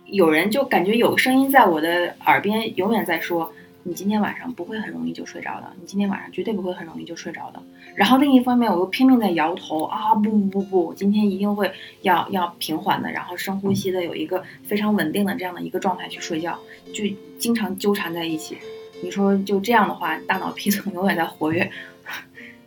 [0.06, 3.52] 有人就感觉有声音在我的耳边永远在说。
[3.84, 7.64] 你今天晚上不会很容易就睡着的，你今天晚上绝对不会很容易就睡着的。
[7.96, 16.60] 然后另一方面，我又拼命在摇头啊，不不不不，今天一定会要要平缓的，然后深呼吸的，有一个非常稳定的这样的一个状态去睡觉，
[16.94, 17.06] 就
[17.40, 18.58] 经常纠缠在一起。
[19.02, 21.72] 你说就这样的话，大脑皮层永远在活跃，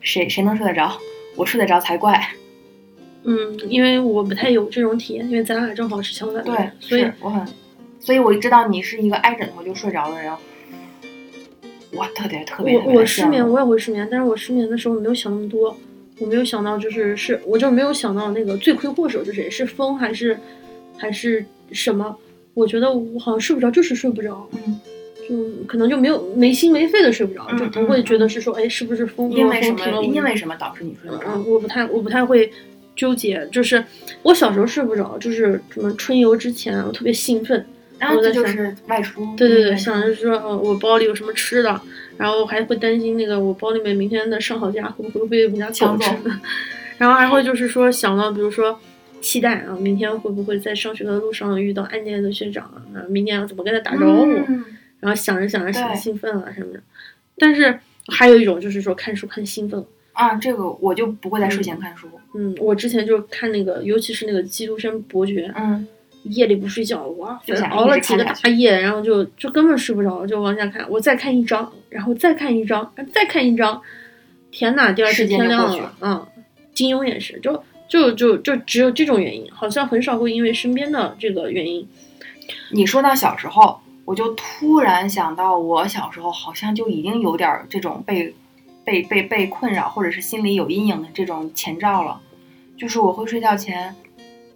[0.01, 0.97] 谁谁能睡得着？
[1.37, 2.21] 我睡得着才怪。
[3.23, 7.47] 嗯，因为我不太有这种体验，因为咱俩正好是相反的，对，所以我很，
[7.99, 10.33] 所以我知道你是一个挨枕头就睡着的人。
[11.93, 15.77] 我特别特别我我失眠，我也会失眠，但是我失眠的时候没有想那么多，
[16.19, 20.39] 我没有想到就是是，我就没有想到那个罪魁祸首是谁，是风还是
[20.97, 22.17] 还是什么？
[22.55, 24.81] 我觉得我好像睡不着，就是睡不着，嗯，
[25.31, 30.03] 就可能就没有没心没肺的睡不着，嗯就不会觉得是说，哎，是不是风因为什么？
[30.03, 31.29] 因为什么导致你睡不着？
[31.33, 32.53] 嗯，我不太我不太会
[32.97, 33.83] 纠结，就是
[34.23, 37.64] 我小时候睡不着，就是什么春游之前我特别兴奋，
[37.99, 39.25] 然后就是外出。
[39.37, 41.81] 对对对，想着说，呃，我包里有什么吃的，
[42.16, 46.07] 然后还会担心那个我包里面明天的上好佳会不会被我们家抢走，
[46.99, 48.79] 然后还会就是说想到，比如说
[49.21, 52.64] 期待啊，明天会不会在上学的路上遇到暗恋的学长
[52.95, 54.64] 啊，明天要怎么跟他打招呼，嗯
[55.01, 56.81] 然后想着想着想兴奋了什么的。
[57.37, 59.87] 但是还有一种就是说看书看兴奋了。
[60.13, 62.09] 啊，这个我就不会在睡前看书。
[62.35, 65.87] 嗯，我之前就看那个，尤其是那个《基督山伯爵》，嗯，
[66.25, 73.81] 夜里不睡觉，哇，就想熬了几个大夜，然后就就根本睡不着，就往下看，我再看一章，然后再看一章，再看一章，
[74.51, 76.27] 天呐，第二天天亮了，嗯，
[76.75, 81.89] 金庸也是，就就就就只有这种原因，好像很少会因为身边的这个原因，
[82.73, 88.35] 你说到小时候，我就突然想到，我小时候好像就已经有点这种被
[88.85, 92.21] 被被被困扰，或者是心里有阴影的这种前兆了。
[92.77, 93.95] 就是我会睡觉前，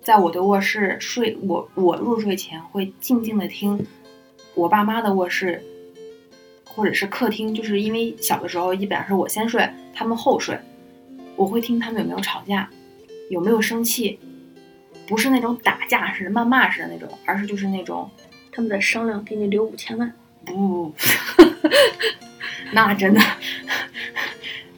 [0.02, 3.86] 在我的卧室睡，我我入睡前会静静的听
[4.54, 5.62] 我爸妈的卧室，
[6.64, 10.58] 或者是客厅，就是因为小的时候一般是我先睡，他们后睡，
[11.36, 12.68] 我会听他们有没有吵架，
[13.30, 14.18] 有没有生气，
[15.06, 18.10] 不是那种打架似的、谩骂似的那种，而是就是那种
[18.54, 20.12] 他们在商量给你留五千万，
[20.44, 20.94] 不不不，
[22.72, 23.20] 那真的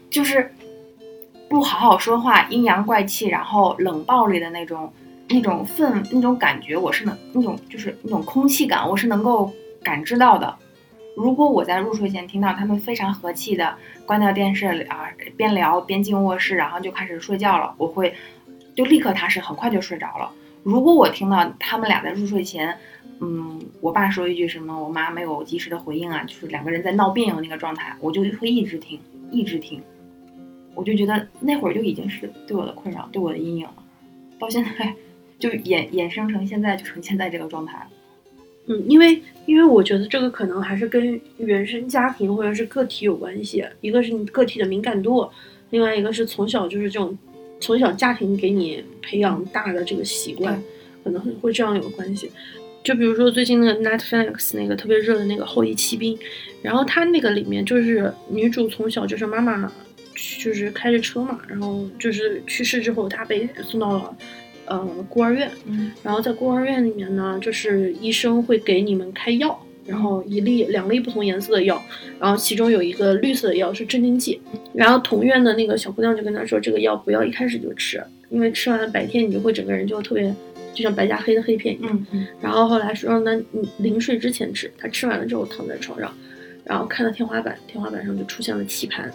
[0.09, 0.51] 就是
[1.49, 4.91] 不好好说话，阴阳怪气，然后冷暴力的那种
[5.29, 10.57] 那种氛那种感觉，我是能那种就是那种空气感，我是能够感知到的。
[11.15, 18.15] 如果我在入睡前听到他们非常和气的关掉电视啊，边聊边进卧室，然后就开始睡觉了，我会
[18.75, 20.31] 就立刻踏实，很快就睡着了。
[20.63, 22.77] 如果我听到他们俩在入睡前，
[23.21, 29.01] 嗯，我爸说一句什么，我妈没有及时的回应啊，就是两个人在闹别扭那个状态，我就会一直听，
[29.31, 29.81] 一直听，
[30.75, 33.75] 我就觉得那会儿就已经是对我的困扰，对我的阴影了，
[34.39, 34.95] 到现在
[35.39, 37.87] 就衍衍生成现在就成现在这个状态。
[38.69, 45.27] 嗯，因为因为我觉得这个可能还是跟原生家庭或者是个体有关系，一个是你个体的敏感度，
[45.71, 47.17] 另外一个是从小就是这种
[47.61, 50.61] 从小家庭给你培养大的这个习惯，
[51.03, 52.31] 可能会这样有关系。
[52.87, 56.15] 就比如说最近那个 Netflix 那个特别热的那个《后裔骑兵》，
[56.63, 59.73] 然后它那个里面就是女主从小就是妈妈
[60.41, 64.17] 就是开着车嘛，然后就是去世之后她被送到了
[64.67, 65.91] 呃孤儿院，嗯。
[66.05, 71.81] 然后在孤儿院里面呢，就是医生会给你们开药，然后一粒两粒不同颜色的药，
[72.19, 74.41] 然后其中有一个绿色的药是镇定剂，
[74.75, 80.35] 然后同院的那个小姑娘就跟他说，这个药不要一开始就吃，因为吃完了白天你就会整个人就特别，
[80.75, 81.93] 就像白加黑的黑片一样。
[81.93, 86.13] 嗯嗯然后后来说让他你临睡之前吃，他吃完了之后躺在床上，
[86.65, 89.11] 然后看到天花板，天花板上就出现了棋盘，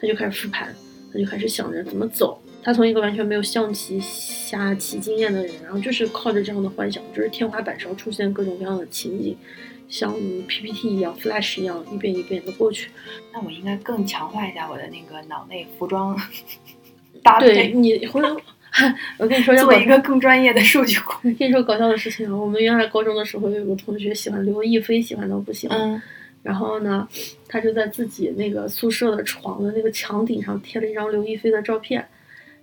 [0.00, 0.74] 他就开始复盘，
[1.12, 2.40] 他就开始想着怎么走。
[2.62, 9.36] 他从一个完全没有象棋、下棋经验的人，然后就是靠着这样的幻想，就是天花板上出现各种各样的情景，
[9.88, 10.14] 像
[10.48, 12.90] PPT 一样、Flash 一样，一遍一遍的过去。
[13.32, 16.18] 那我应该更强化一下我的那个脑内服装
[17.22, 18.36] 搭对配，你回头，
[19.18, 21.20] 我跟你说，要做一个更专业的数据库。
[21.38, 25.70] 跟你说搞笑的事情啊，我们原来高中的时候有个同学喜欢刘亦菲，喜欢到不行。
[25.70, 26.00] 嗯
[26.44, 27.08] 然后呢，
[27.48, 32.06] 他就在自己那个宿舍的床的那个墙顶上贴了一张刘亦菲的照片，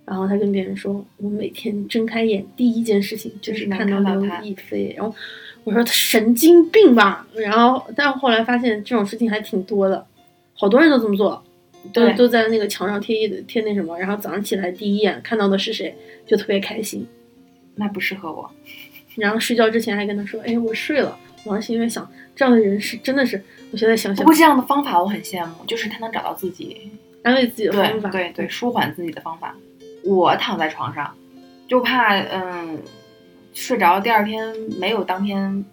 [0.04, 5.12] 然后他跟别人说：“我每天睁开眼第一件事情就是看到刘亦菲。”然后
[5.64, 10.06] 我说：“他神经病吧？”然后，但后来发现这种事情还挺多的，
[10.54, 11.42] 好多人都这么做，
[11.92, 15.96] 都都在那个墙上贴一贴那什么，然后早上起来第一眼看到的是谁，
[16.26, 17.06] 就特别开心。
[17.76, 18.50] 那不适合我。
[19.16, 26.88] 然后睡觉之前还跟他说：“哎，我睡了。”我心里面想，这样的人是真的是，我现在想想不过这样的方法我很羡慕，就是他能找到自己
[27.24, 28.08] 安慰自己的方法。
[28.10, 29.52] 对对舒缓自己的方法。
[30.04, 31.12] 我躺在床上，
[31.66, 32.78] 就怕嗯
[33.52, 35.64] 睡着，第二天没有当天，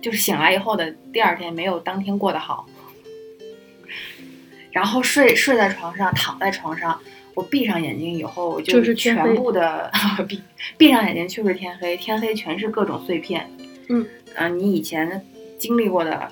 [0.00, 2.66] 就是醒来以后的第二天没有当天过得好。
[4.70, 7.00] 然后睡睡在床上，躺在床上，
[7.34, 9.90] 我闭上眼睛以后，就是全部的
[10.28, 10.40] 闭
[10.76, 13.50] 闭上眼睛就是天黑，天黑全是各种碎片。
[13.88, 15.24] 嗯，呃，你以前
[15.58, 16.28] 经历过的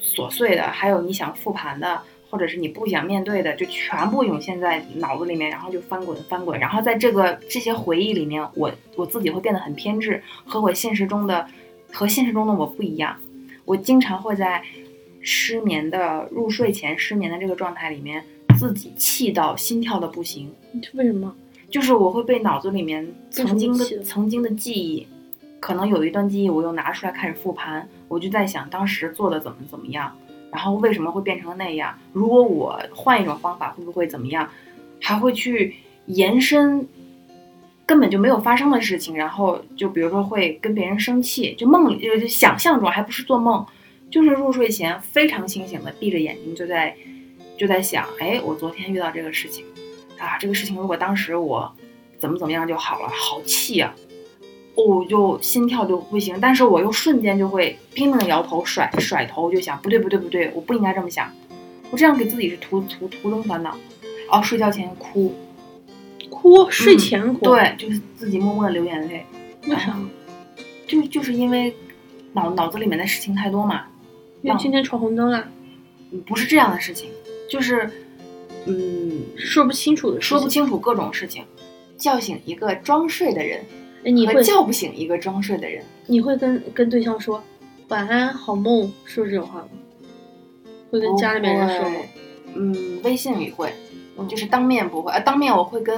[0.00, 11.46] 琐碎的，还有你想复盘的，或者是你不想面对的，就全部涌现在脑子里面，然后就翻滚翻滚，然后在这个这些回忆里面，我我自己会变得很偏执，和我现实中的
[11.92, 13.16] 和现实中的我不一样。
[13.64, 14.62] 我经常会在
[15.20, 18.24] 失眠的入睡前失眠的这个状态里面，
[18.58, 20.52] 自己气到心跳的不行。
[20.94, 21.34] 为什么？
[21.70, 25.06] 就是我会被脑子里面曾经的曾经的记忆，
[25.60, 30.16] 可能有一段记忆我又拿出来开始复盘，我就在想当时做的怎么怎么样，
[30.50, 31.96] 然后为什么会变成那样？
[32.12, 34.48] 如果我换一种方法，会不会怎么样？
[35.00, 36.86] 还会去延伸
[37.86, 43.64] 根本就没有发生的事情，然后就比如说会跟别人生气，就梦里就是想象中还不是做梦，
[44.10, 46.96] 就是入睡前非常清醒的闭着眼睛就在
[47.56, 49.64] 就在想，哎，我昨天遇到这个事情。
[50.18, 51.72] 啊，这个事情如果当时我
[52.18, 53.94] 怎么怎么样就好了，好气啊！
[54.78, 61.28] 哦，就心跳就不行，但是我又瞬间就会拼命的摇头，甩甩头，就想不对不对不对，我不应该这么想，
[61.90, 63.76] 我这样给自己是徒徒徒增烦恼。
[64.30, 65.34] 哦，睡觉前哭，
[66.30, 69.26] 哭，睡前哭。，对，就是自己默默的流眼泪，
[69.66, 69.98] 为啥？
[70.86, 71.74] 就就是因为
[72.34, 73.86] 脑脑子里面的事情太多嘛，
[74.42, 75.48] 因为今天闯红灯了，
[76.12, 77.10] 嗯不是这样的事情，
[77.50, 77.90] 就是
[78.66, 80.20] 嗯，说不清楚的。
[80.20, 81.42] 说不清楚各种事情，
[81.96, 83.64] 叫醒一个装睡的人。
[84.04, 85.84] 哎，你会叫不醒一个装睡的人。
[86.06, 87.42] 你会跟跟对象说
[87.88, 89.68] 晚安好梦，说这种话吗？
[90.90, 91.96] 会跟家里面人说吗？
[92.54, 93.72] 嗯，微信里会，
[94.16, 95.12] 嗯就是当面不会。
[95.12, 95.96] 呃，当面我会跟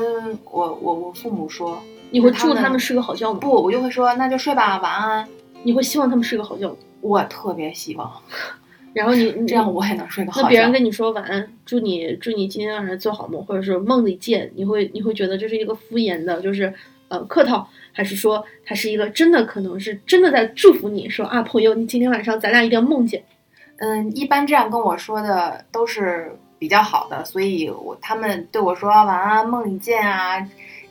[0.50, 3.38] 我我我父母说，你会祝他们睡个好觉吗？
[3.40, 5.28] 不，我就会说那就睡吧，晚安。
[5.62, 6.76] 你会希望他们睡个好觉吗？
[7.02, 8.10] 我特别希望
[8.92, 10.42] 然后你你这样，我也能睡个好觉。
[10.42, 16.74] 那别人跟你说晚安，祝你祝你今天晚上做好梦，或者是梦里见，你会你会觉得这是一个敷衍的，就是
[17.10, 23.22] 呃客套，还是说他是一个真的可能是真的在祝福你说啊朋友，你今天晚上咱俩一定要梦见。
[23.78, 30.38] 嗯，一般这样跟我说的都是比较好的，所以我他们对我说晚安，梦里见啊，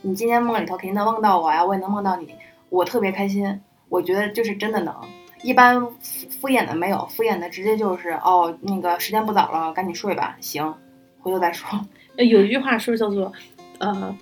[0.01, 2.35] 你今天梦里头肯定能梦到我呀，我也能梦到你，
[2.69, 3.59] 我特别开心。
[3.87, 4.93] 我觉得就是真的能，
[5.41, 10.73] 一般敷敷衍的没有，敷衍的直接就是哦，那个时间不早了，赶紧睡吧，行，
[11.21, 11.69] 回头再说。
[12.17, 13.31] 呃有一句话说叫做
[13.77, 14.13] 呃。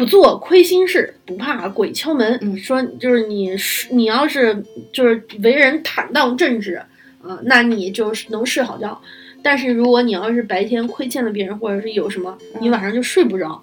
[0.00, 2.38] 不做亏心事，不怕鬼敲门。
[2.40, 6.76] 嗯说就是你是你要是就是为人坦荡正直，
[7.22, 8.98] 啊、那你就是能睡好觉。
[9.42, 13.62] 但是如果你要是白天亏欠了别人，或者是有什么，你嗯晚上就睡不着，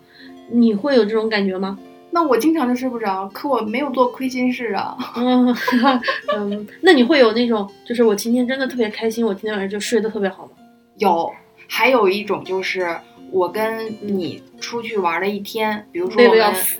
[0.52, 1.80] 你会有这种感觉吗？
[2.12, 4.95] 那我经常就睡不着，可我没有做亏心事啊。
[5.15, 5.56] 嗯
[6.38, 10.52] 嗯，那你会有那种，就是我今天真的特别开心，我今天晚上就睡得特别好吗？
[11.00, 11.32] 有，
[11.67, 12.95] 还有一种就是
[13.32, 16.80] 我跟你出去玩了一天，比如说我们要死，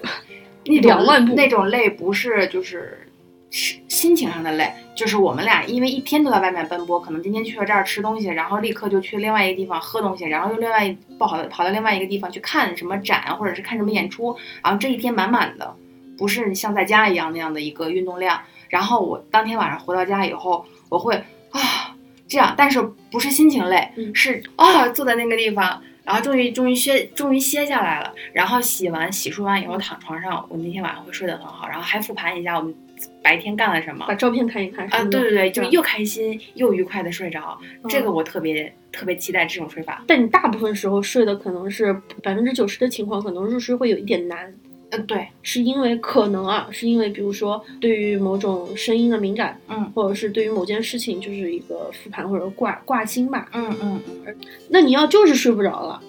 [0.66, 3.08] 那种那种累不是就是
[3.50, 15.76] 是心情上的累，就是我们俩因为一天都在外面奔波，可能今天去了这儿吃东西，然后立刻就去另外一个地方喝东西，然后又另外一跑到跑到另外一个地方去看什么展或者是看什么演出，然后这一天满满的，
[16.18, 18.40] 不是像在家一样那样的一个运动量。
[18.70, 21.16] 然后我当天晚上回到家以后，我会
[21.52, 21.96] 啊
[22.28, 25.82] 这样，但是不是心情累，嗯是啊坐在那个地方。
[26.08, 32.74] 然后终于终于歇终于歇下来了，然后洗完洗漱完以后躺床上，我那天晚上会睡得很好，然后还复盘一下我们
[33.22, 34.88] 白天干了什么把照片看一看。
[34.88, 40.02] 啊，对对对，就又开心又愉快的睡着，这个嗯我特别特别期待这种睡法。
[40.08, 41.94] 但你大部分时候睡的可能是
[42.24, 44.56] 百分之九十的情况，可能入睡会有一点难，
[44.92, 53.50] 嗯，对，是因为可能啊，是因为比如说对于某种声音的敏感，嗯或者是对于某件事情就是一个复盘或者挂挂心吧。
[53.54, 54.36] 嗯嗯嗯，
[54.70, 56.02] 那你要就是睡不着了，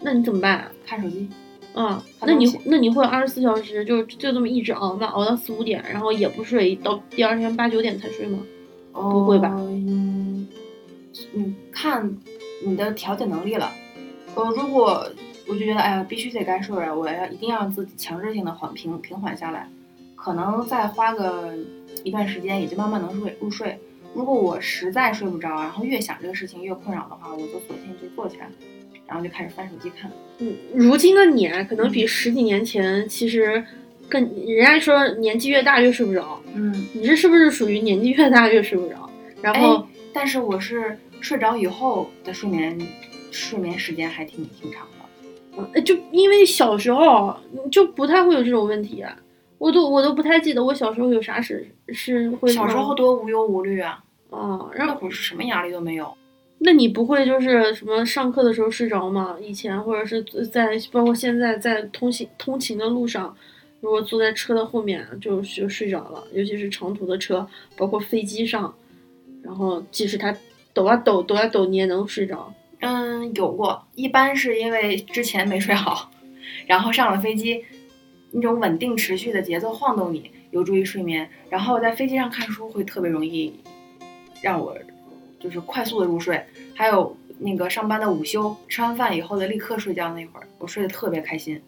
[0.00, 0.72] 那你怎么办啊？
[0.86, 1.28] 看手机，
[1.74, 5.06] 嗯、那你那你会二十四小时就就这么一直熬吗？
[5.08, 8.38] 熬到四五点，然后也不睡，到第二天八九点才睡吗？
[8.92, 10.46] 不会吧嗯
[11.34, 12.16] 嗯，看
[12.64, 13.70] 你的调节能力了。
[14.36, 15.06] 呃，如果
[15.46, 19.68] 我就觉得，哎呀，必须得该睡了，我要一定要让自己强制性的缓平平缓下来，
[20.16, 21.54] 可能再花个
[22.02, 23.78] 一段时间，也就慢慢能睡入睡。
[24.14, 28.48] 如果我实在睡不着，然后越想这个事情越困扰的话，我就索性就坐起来，
[29.06, 30.10] 然后就开始翻手机看。
[30.38, 33.64] 嗯，如今的你啊，可能嗯比十几年前其实
[34.08, 39.10] 更，人家说年纪越大越睡不着，嗯，你这是不是属于年纪越大越睡不着？
[39.42, 42.78] 然后、哎，但是我是睡着以后的睡眠
[43.30, 45.03] 睡眠时间还挺挺长的。
[45.72, 47.34] 呃就因为小时候
[47.70, 49.16] 就不太会有这种问题啊，
[49.58, 56.12] 我都我都不太记得我小时候有啥事是会小时候多无忧无虑啊，啊，然后什么压力都没有。
[56.58, 59.36] 那你不会就是什么上课的时候睡着吗？
[59.40, 63.36] 以前或者是在包括现在在通行通勤的路上，
[63.80, 67.46] 如果坐在车的后面就就睡着了，尤其是长途的车，
[67.76, 68.74] 包括飞机上，
[69.42, 70.34] 然后即使它
[70.72, 72.50] 抖啊抖抖啊抖，你也能睡着。
[72.86, 76.10] 嗯，有过，一般是因为之前没睡好，
[76.66, 77.64] 然后上了飞机，
[78.30, 81.26] 那种稳定持续的节奏晃动你，有助于睡眠。
[81.48, 83.58] 然后在飞机上看书会特别容易
[84.42, 84.76] 让我
[85.40, 86.44] 就是快速的入睡。
[86.74, 91.58] 还有那个上班的午休，吃完饭以后的立刻睡觉那会儿，我睡得特别开心。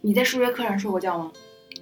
[0.00, 1.32] 你在数学课上睡过觉吗？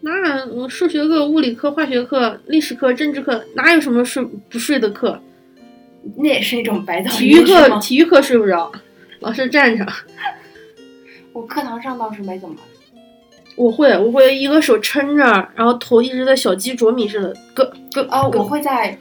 [0.00, 5.20] 那我数学课、物理课、化学课、历史课、政治课，哪有什么睡不睡的课？
[6.22, 8.70] 那也是一种白噪体育课，体育课睡不着，
[9.20, 9.86] 老师站着。
[11.32, 12.56] 我课堂上倒是没怎么。
[13.56, 15.22] 我会，我会一个手撑着，
[15.54, 18.02] 然后头一直在小鸡啄米似的，咯咯。
[18.10, 18.96] 啊，咯我会在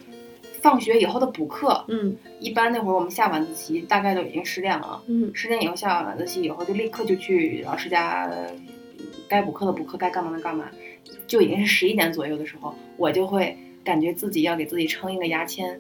[0.62, 5.02] 放学以后的补课，嗯一般那会儿我们下晚自习，大概都已经十点了。
[5.08, 8.48] 嗯十点以后下完晚自习以后，就立刻就去老师家，呃
[9.28, 10.66] 该补课的补课，该干嘛的干嘛，
[11.28, 15.80] 就已经是十一点左右的时候，我就会感觉自己要给自己撑一个牙签，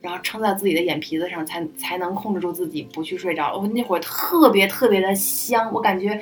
[0.00, 3.56] 然后撑在自己的眼皮子上，才才能控制住自己不去睡着。
[3.56, 6.20] 我那会儿特别特别的香，我感觉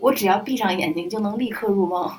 [0.00, 2.10] 我只要闭上眼睛就能立刻入梦。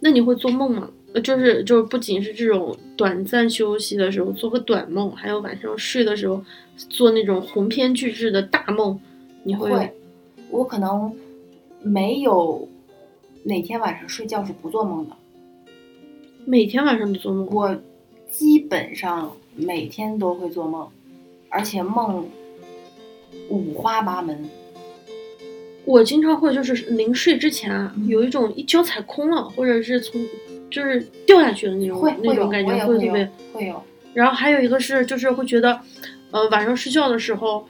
[0.00, 0.90] 那你会做梦吗？
[1.12, 6.42] 呃就是就是不仅是这种短暂休息的时候做个短梦，还有晚上睡的时候
[6.76, 9.00] 做那种鸿篇巨制的大梦，
[9.42, 9.94] 你会会，
[10.50, 11.14] 我可能
[11.80, 12.68] 没有
[13.44, 15.16] 哪天晚上睡觉是不做梦的。
[16.44, 17.46] 每天晚上都做梦？
[17.50, 17.74] 我
[18.28, 20.88] 基本上每天都会做梦，
[21.48, 22.28] 而且梦
[23.48, 24.48] 五花八门。
[25.84, 30.20] 我经常会就是临睡之前啊，嗯有一种一脚踩空了，或者是从
[30.70, 33.82] 就是掉下去的那种那种感觉，会会特别。，会有。
[34.12, 35.78] 然后还有一个是就是会觉得，
[36.32, 37.66] 呃，晚上睡觉的时候，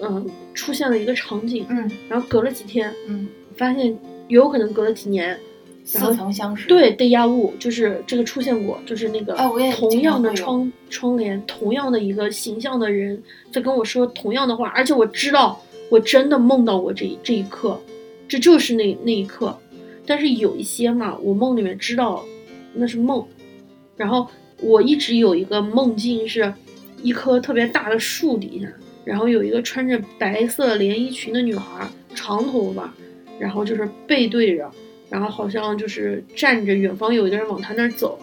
[0.00, 3.94] 嗯、出现了一个场景，嗯然后隔了几天，嗯，发现
[4.28, 5.38] 有可能隔了几年，
[5.84, 9.34] 似曾相识。，对，对压物就是这个出现过，就是那个
[9.74, 13.20] 同样的窗窗帘，同样的一个形象的人
[13.52, 15.60] 在跟我说同样的话，而且我知道
[15.90, 17.80] 我真的梦到过这这一刻，
[18.28, 19.58] 这就是那那一刻。
[20.06, 22.24] 但是有一些嘛，我梦里面知道
[22.74, 23.24] 那是梦，
[23.96, 24.26] 然后
[24.60, 26.52] 我一直有一个梦境是
[27.02, 28.68] 一棵特别大的树底下，
[29.04, 32.92] 然后有一个穿着白色连衣裙的女孩，长头发，
[33.38, 34.70] 然后就是背对着。
[35.10, 38.18] 然后好像就是站着，远方有一个人往他那儿走。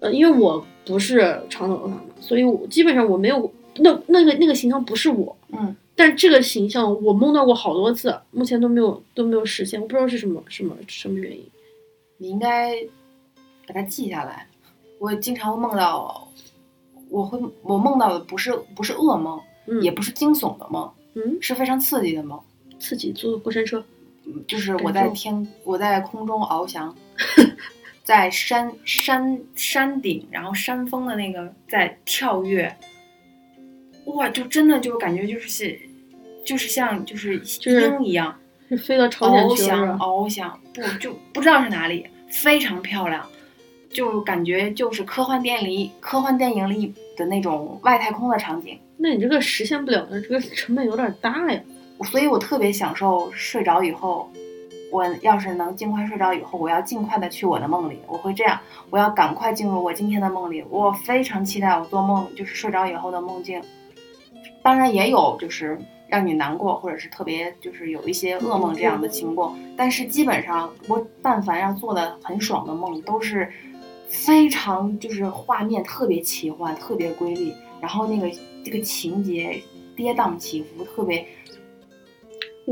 [0.00, 11.46] 呃，因为我不是长头发嘛，所以我基本上我没有那那个那个形象不是我，嗯，但是这个形象我梦到过好多次，目前都没有都没有实现，我不知道是什么什么什么原因。
[12.18, 12.76] 你应该
[13.66, 14.46] 把它记下来。
[14.98, 16.28] 我经常会梦到，
[17.08, 22.40] 我会我梦到的不是不是噩梦，嗯，也不是惊悚的梦，嗯，是非常刺激的梦。
[22.80, 23.84] 刺激坐过山车，
[24.46, 26.94] 就是我在天，我在空中翱翔，
[28.04, 32.74] 在山山山顶，然后山峰的那个在跳跃，
[34.06, 35.78] 哇，就真的就感觉就是是，
[36.44, 38.36] 就是像就是就是鹰一样
[38.68, 39.98] 是飞到朝鲜翱翔？
[39.98, 43.26] 翱翔，不就不知道是哪里，非常漂亮，
[43.90, 48.78] 就感觉就是科幻电影里科幻电影里的那种外太空的场景。
[48.96, 51.60] 那你这个实现不了的，这个成本有点大呀。
[52.04, 54.30] 所以我特别享受睡着以后，
[54.90, 58.58] 我要是能尽快睡着以后，我要尽快的去我的梦里，我会这样，
[58.90, 60.64] 我要赶快进入我今天的梦里。
[60.68, 63.62] 我非常期待我做梦，就是睡着以后的梦境。
[64.62, 73.50] 当然也有就是让你难过，或者是特别就是有一些噩梦这样的情况，但是基本上我但凡要做的很爽的梦，都是
[74.08, 78.30] 非常就是画面特别奇幻，特别瑰丽，然后那个
[78.62, 79.60] 这个情节
[79.96, 81.26] 跌宕起伏，特别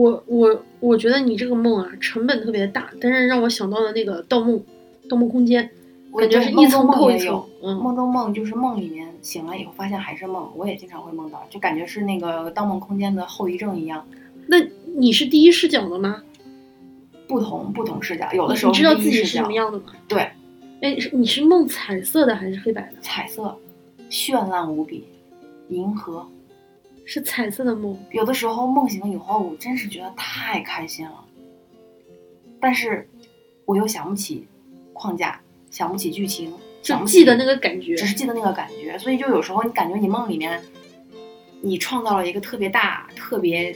[0.00, 4.54] 我我我觉得你这个梦啊，成本特别大，但是让我想到了那个《盗梦》
[5.10, 5.70] 《盗梦空间》，
[6.18, 7.44] 感觉是一层扣一层。
[7.62, 14.06] 嗯，梦中梦就是梦里面醒了以后发现还是梦，我也经常会梦到，就感觉是那个《盗梦空间》的后遗症一样，
[14.46, 14.56] 那
[14.96, 16.22] 你是第一视角的吗？
[17.28, 19.84] 不同不同视角，有的时候你知道自己是什么，样的吗？
[20.08, 20.30] 对，
[20.80, 22.96] 哎，是你是梦彩色的还是黑白的？
[23.02, 23.54] 彩色
[24.10, 25.04] 绚烂无比，
[25.68, 26.26] 银河。
[27.12, 27.98] 是彩色的梦。
[28.12, 31.24] 有的时候梦醒以后，我真是觉得太开心了，
[32.60, 33.10] 但是
[33.64, 34.46] 我又想不起
[34.92, 35.40] 框架，
[35.72, 36.54] 想不起剧情，
[36.84, 40.62] 想不记得那个感觉，只是记得那个感觉，所以就有时候你感觉你梦里面，
[41.60, 43.74] 你创造了一个特别大、特别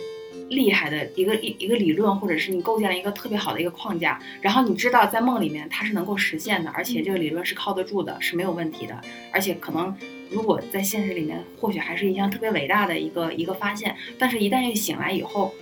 [0.49, 9.01] 厉害的一个一一个理论，或者是你构建了一个特别好的一个框架，然后你知道在梦里面它是能够实现的，而且这个理论是靠得住的，是没有问题的，
[9.33, 9.93] 而且可能
[10.35, 13.95] 如果在现实里面，或许还是一项特别伟大的一个一个发现。
[14.19, 15.55] 但是，一旦一醒来以后，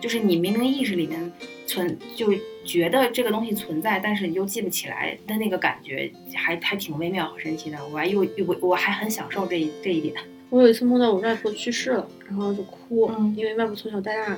[0.00, 1.32] 就是你明明意识里面
[1.66, 7.78] 存，就觉得这个东西存在，但是你又记不起来的那个感觉，还还挺微妙和神奇的。
[7.88, 10.14] 我还又我我还很享受这一这一点。
[10.50, 14.34] 我有一次梦到我外婆去世了，然后就哭，嗯因为外婆从小带大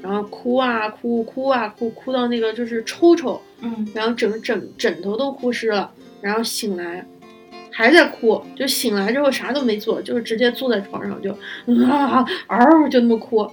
[0.00, 7.06] 然后哭啊哭哭啊哭，哭到那个就是抽抽，嗯然后整个枕枕头都哭湿了，然后醒来
[7.72, 11.32] 还在哭，就醒来之后啥都没做，就是直接坐在床上就
[11.88, 13.50] 啊嗷就那么哭，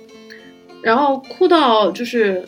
[0.84, 2.46] 然后哭到就是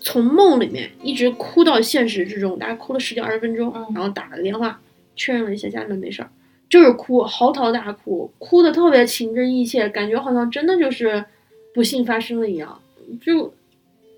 [0.00, 4.80] 从梦里面一直哭到现实之中，大概哭了十几二十分钟，嗯然后打了个电话
[5.14, 6.28] 确认了一下家里面没事儿，
[6.68, 11.24] 就是哭嚎啕大哭，哭的特别情真意切，感觉好像真的就是
[11.72, 12.80] 不幸发生了一样，
[13.24, 13.46] 就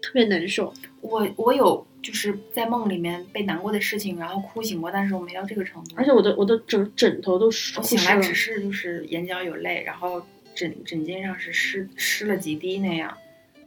[0.01, 0.73] 特别难受。
[1.03, 5.97] 我我有就是在梦里面被难过的事情，然后哭醒过，但是我没到这个程度。
[5.97, 8.35] 而且我的我的枕枕头都湿我醒来只。
[8.35, 10.23] 是就是眼角有泪，然后
[10.55, 13.17] 枕枕巾上是湿湿了几滴那样，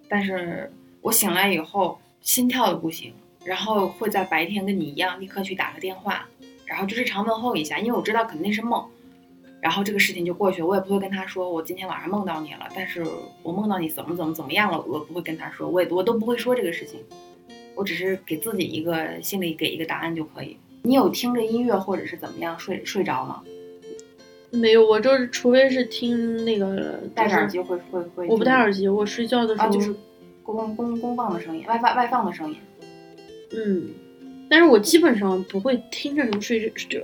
[0.07, 0.71] 但是
[1.01, 3.11] 我醒来以后心跳的不行，
[3.43, 6.27] 然后会在白天跟你一样立刻去打个电话，
[6.65, 8.87] 然后就是常问候一下，因为我知道肯定是梦，
[9.59, 13.03] 然后这个事情就过去了，我也不会跟他说我今天晚上梦到你了，但是
[13.41, 16.99] 我梦到你怎么怎么怎么样了，我不会跟他说，我也我都不会说这个事情，
[17.77, 20.57] 我只是给自己一个心里给一个答案就可以。
[20.81, 23.43] 你有听着音乐或者是怎么样睡睡着吗？
[24.49, 29.93] 没有，我就是除非是听那个戴着耳机会会会，我不戴耳机，我睡觉的时候、啊，就是
[30.41, 32.57] 公公公放的声音，外放外放的声音。
[33.51, 33.89] 嗯，
[34.49, 36.99] 但是我基本上不会听着什么睡着，就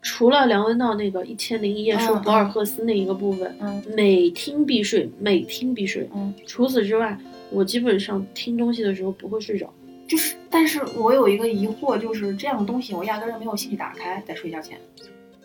[0.00, 6.08] 除了梁文道那个《一千零一夜》说嗯博尔赫斯那一个部分，嗯每听必睡，每听必睡。
[6.14, 7.18] 嗯，除此之外，
[7.50, 9.70] 我基本上听东西的时候不会睡着。
[10.06, 14.78] 就是，但是我有一个疑惑，就是这样的东西我压根儿就没有兴趣打开，在睡觉前。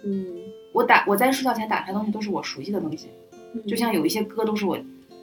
[0.04, 0.26] 嗯，
[0.74, 3.08] 我打我在睡觉前打开的东西都是我熟悉的东西，
[3.54, 4.78] 嗯就像有一些歌都是我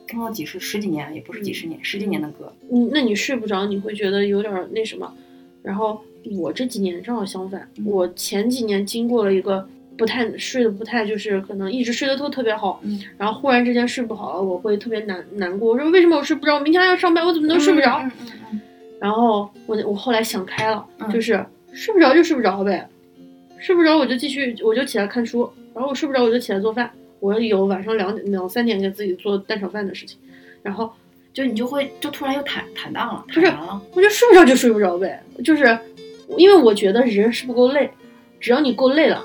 [0.07, 2.51] 听了几十十几年，也不是几十年，十几年的歌。
[2.71, 5.13] 嗯，那你睡不着，你会觉得有点儿那什么。
[5.63, 5.99] 然后
[6.37, 9.67] 我这几年正好相反，嗯我前几年经过了一个
[9.97, 15.71] 不太睡得不太，就是可能一直睡得都特别好，嗯，然后忽然之间睡不好了，我会特别难难过。
[15.71, 16.55] 我说为什么我睡不着？
[16.55, 17.97] 我明天还要上班，我怎么能睡不着？
[18.03, 18.61] 嗯嗯嗯
[18.99, 22.87] 然后我我后来想开了，嗯就是睡不着就睡不着呗，
[23.59, 26.91] 睡不着我就继续我就起来看书，然后我睡不着我就起来做饭。
[27.19, 30.19] 我有晚上两点两三点给自己做蛋炒饭的事情，
[30.61, 30.91] 然后
[31.33, 33.47] 就你就会就突然又坦坦荡了，不是。
[33.93, 35.77] 我就睡不着就睡不着呗，就是
[36.37, 37.89] 因为我觉得人是不够累，
[38.39, 39.23] 只要你够累了，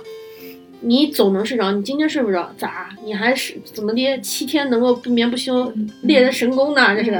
[0.82, 1.72] 你总能睡着。
[1.72, 2.90] 你今天睡不着咋？
[3.04, 4.20] 你还是怎么的？
[4.20, 5.72] 七天能够不眠不休，
[6.02, 6.94] 练人神功呢？
[6.94, 7.10] 这是。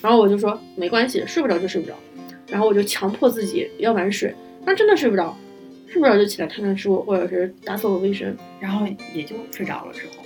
[0.00, 1.94] 然后我就说没关系，睡不着就睡不着，
[2.48, 4.34] 然后我就强迫自己要晚睡，
[4.66, 5.36] 但真的睡不着，
[5.86, 10.24] 睡不着就起来看看书，或者是打扫个卫生，然后也就睡着了之后，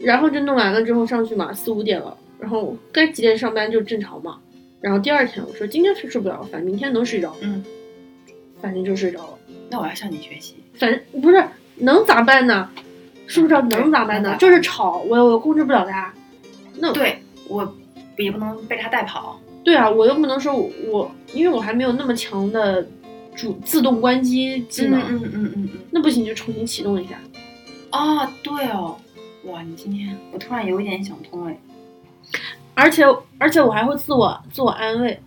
[0.00, 4.38] 然后就弄完了之后上去嘛，四五点了，然后该几点上班就正常嘛。
[4.80, 7.62] 然后第二天我说今天是睡不着，反正明天能睡着，嗯，
[8.62, 9.38] 反正就睡着了。
[9.68, 10.56] 那我要向你学习。
[10.74, 11.44] 反正不是
[11.80, 12.68] 能咋办呢？
[13.26, 14.36] 是不是能咋办呢？
[14.38, 16.12] 就是吵，我我控制不了他。
[16.76, 17.76] 那对我
[18.16, 19.40] 也不能被他带跑。
[19.62, 22.86] 对啊，我又不能说我我，因为我还没有那么强的
[23.36, 25.68] 主自动关机技能，嗯嗯嗯嗯。
[25.90, 27.20] 那不行就重新启动一下。
[27.90, 28.96] 啊，对哦，
[29.44, 31.56] 哇，你今天我突然有一点想通哎。
[32.74, 33.04] 而且
[33.38, 35.20] 而且我还会自我自我安慰，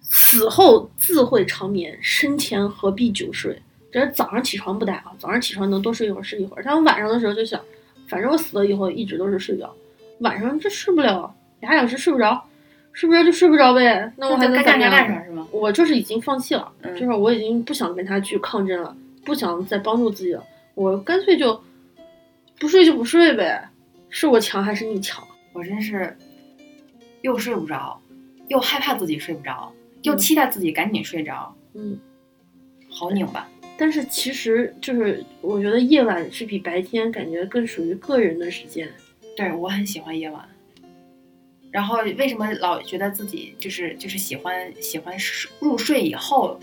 [0.00, 3.60] 死后自会长眠，生前何必久睡？
[3.96, 6.62] 这是早上起床不带啊，早上起床能多睡一会儿是一会儿。
[6.62, 7.58] 但我晚上的时候就想，
[8.06, 9.74] 反正我死了以后一直都是睡觉，
[10.20, 12.44] 晚上这睡不了俩小时睡不着，
[12.92, 14.78] 睡不着就睡不着呗，那我还能该干？
[14.78, 15.48] 啥干啥是吗？
[15.50, 18.94] 我就是已经放弃了，嗯就是我已经不想跟他去抗争了，
[19.24, 20.44] 不想再帮助自己了，
[20.74, 21.58] 我干脆就
[22.60, 23.66] 不睡就不睡呗，
[24.10, 25.26] 是我强还是你强？
[25.54, 26.14] 我真是
[27.22, 27.98] 又睡不着，
[28.48, 29.72] 又害怕自己睡不着，
[30.02, 31.98] 又嗯期待自己赶紧睡着，嗯。
[32.88, 33.46] 好拧巴。
[33.78, 38.88] 但是其实就是，我觉得夜晚是比白天感觉更属于个人的时间。
[39.36, 40.48] 对我很喜欢夜晚。
[41.70, 45.14] 然后为什么老觉得自己就是就是喜欢喜欢
[45.60, 46.58] 入睡以后，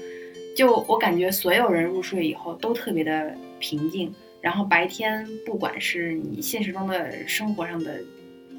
[0.56, 4.12] 就我感觉所有人入睡以后都特别的平静。
[4.42, 8.02] 然后白天不管是你现实中的生活上的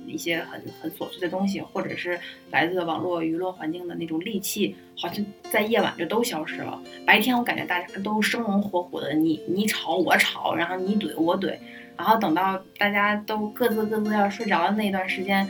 [0.07, 2.18] 一些很很琐碎的东西，或者是
[2.50, 6.80] 来自网络娱乐环境的那种戾气，好像在夜晚就都消失了。
[7.07, 11.57] 白天我感觉大家都生龙活虎的，你你吵我吵，然后你怼我怼，
[11.96, 15.48] 然后等到大家都各自各自要睡着的那段时间，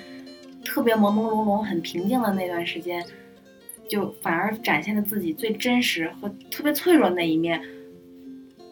[0.65, 3.05] 特别朦朦胧胧、很平静的那段时间，
[3.89, 7.61] 就反而展现了自己最真实和特别脆弱的那一面。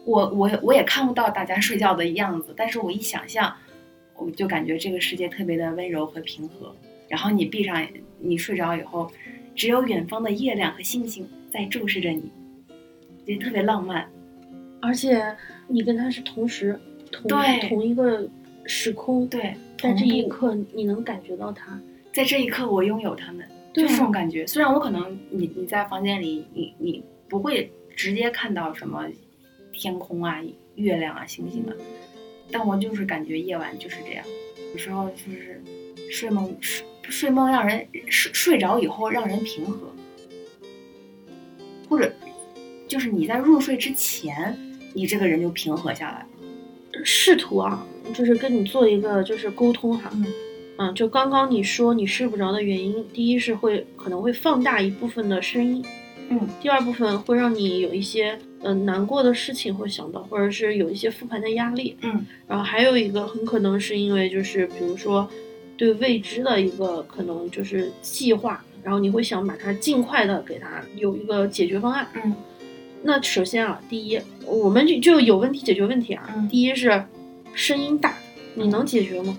[0.05, 3.55] 我我我也看不到大家睡觉的样子，但是我一想象，
[4.15, 6.75] 我就感觉这个世界特别的温柔和平和。
[7.09, 7.85] 然后你闭上，
[8.19, 9.11] 你睡着以后，
[9.55, 12.31] 只有远方的月亮和星星在注视着你，
[13.25, 14.09] 也特别浪漫。
[14.81, 15.23] 而且
[15.67, 16.79] 你跟他是同时
[17.11, 18.27] 同对同一个
[18.65, 21.79] 时空，对，在这一刻你能感觉到他。
[22.11, 24.45] 在这一刻我拥有他们，就这种感觉。
[24.45, 29.07] 虽然我可能你你在房间里，你你不会直接看到什么
[29.71, 30.41] 天空啊、
[30.75, 31.75] 月亮啊、星星的，
[32.51, 34.25] 但我就是感觉夜晚就是这样。
[34.73, 35.61] 有时候就是
[36.11, 39.93] 睡梦睡睡梦让人睡睡着以后让人平和，
[41.89, 42.11] 或者
[42.87, 44.57] 就是你在入睡之前，
[44.93, 46.25] 你这个人就平和下来了。
[47.03, 50.25] 试图啊，就是跟你做一个就是沟通哈，嗯
[50.77, 55.83] 嗯，就刚刚你说你睡不着的原因，第一是会可能会放大一部分的声音，
[56.29, 65.29] 嗯第二部分会让你有一些嗯、呃难过的事情会想到，或者是有一些复盘的压力，嗯然后还有一个很可能是因为就是比如说
[65.77, 72.07] 对未知的一个可能就是计划，然后你会想把它尽快的给它有一个解决方案。
[72.23, 72.35] 嗯
[73.05, 76.29] 那首先啊，第一，我们就就有问题解决问题啊。
[76.37, 77.03] 嗯第一是
[77.53, 78.15] 声音大，
[78.55, 79.37] 你能解决吗？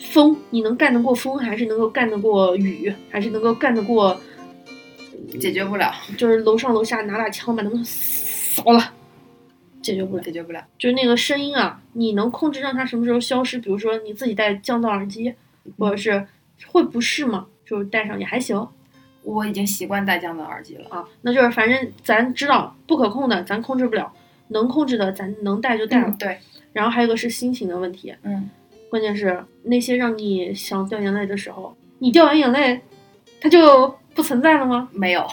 [0.00, 4.20] 风，你能干得过风，还是能够干得过雨，还是能够干得过，
[5.38, 8.92] 解决不了，就是楼上楼下拿把枪把他们扫了，
[9.82, 10.22] 解决不了。
[10.22, 10.64] 解决不了。
[10.78, 13.58] 就是那个声音啊，你能控制让它什么时候消失？
[13.58, 15.34] 比如说你自己戴降噪耳机，
[15.78, 16.26] 或者是
[16.66, 17.46] 会不适吗？
[17.64, 18.66] 就是戴上也还行
[19.22, 20.88] 我已经习惯戴降噪耳机了。
[20.88, 21.04] 啊。
[21.22, 24.10] 那就是反正咱知道不可控的咱控制不了，
[24.48, 26.08] 能控制的咱能戴就戴了。
[26.08, 26.38] 嗯，对，
[26.72, 28.48] 然后还有一个是心情的问题，嗯，
[28.88, 32.80] 关键是那些让你想掉眼泪的时候，你掉完眼泪，
[33.40, 34.88] 它就不存在了吗？
[34.90, 35.24] 没有，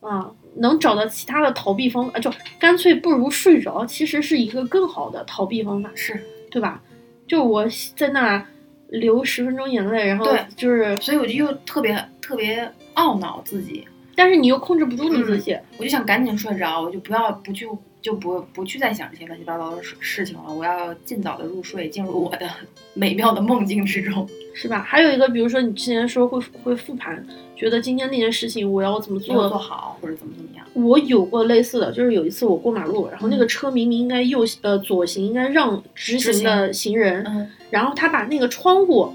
[0.00, 6.82] 啊，能找到其他的逃避方法，就干脆不如睡着，其实是一个更好的逃避方法，是，对吧？
[7.28, 7.64] 就我
[7.94, 8.44] 在那
[8.88, 17.68] 流十分钟眼泪，然后对就是，所以我就又特别特别懊恼自己，但是你又控制不住你自己，我就想赶紧睡着，我就不要不去
[18.08, 22.48] 就不不去再想这些乱七八糟的事事情了，我要尽早的入睡，进入我的
[22.94, 24.26] 美妙的梦境之中。
[24.54, 24.80] 是吧？
[24.80, 27.22] 还有一个，比如说你之前说会会复盘，
[27.54, 39.12] 觉得今天那件事情我要怎么做做好或者怎么怎么样，我有过类似的，就是有一次我过马路，然后那个嗯车明明应该右呃左行应该让直行的行人，嗯然后他把那个窗户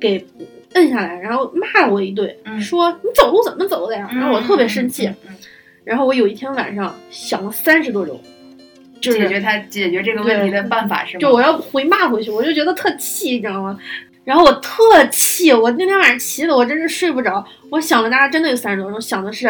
[0.00, 0.24] 给
[0.74, 4.08] 摁下来，然后骂了我一顿，嗯说你走路怎么走的呀？
[4.14, 5.34] 然后我特别生气，嗯嗯
[5.88, 8.20] 然后我有一天晚上想了三十多种，
[9.00, 11.20] 就是解决他解决这个问题的办法是吗？
[11.20, 13.78] 就我要回骂回去，我就觉得特气，你知道吗？
[14.22, 17.42] 然后我特气，我那天晚上气的我真是睡不着。
[17.70, 19.48] 我想了大概真的有三十多种，想的是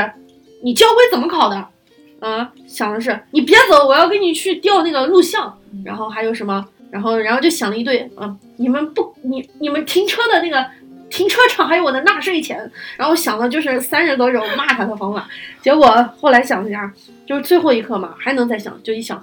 [0.62, 1.56] 你交规怎么考的？
[2.20, 5.58] 啊，想的是你别走，我要跟你去调那个录像。
[5.84, 6.64] 然后还有什么？
[6.92, 10.64] 然后然后就想了一堆啊，你们不你你们停车的那个
[11.10, 12.70] 停车场还有我的纳税钱。
[12.96, 15.28] 然后想的就是三十多种骂他的方法。
[15.62, 15.86] 结果
[16.18, 16.92] 后来想了一下，
[17.26, 19.22] 就是最后一刻嘛，还能再想，就一想，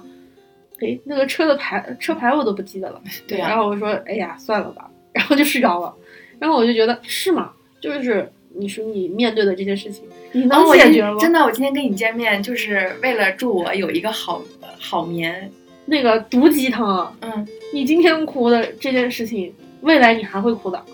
[0.80, 3.00] 哎，那个车的牌车牌我都不记得了。
[3.26, 5.94] 对啊然后我说，哎呀，算了吧， 然后就睡着了。
[6.38, 7.52] 然后我就觉得是吗？
[7.80, 11.16] 就是你说你面对的这些事情，你能解决吗？
[11.20, 14.42] 真的，我今天跟你见面就是为了祝我有一个好
[14.80, 15.50] 好眠。
[15.88, 20.84] 那个毒鸡汤啊，嗯，你今天哭的这件事情，未来你还会哭的。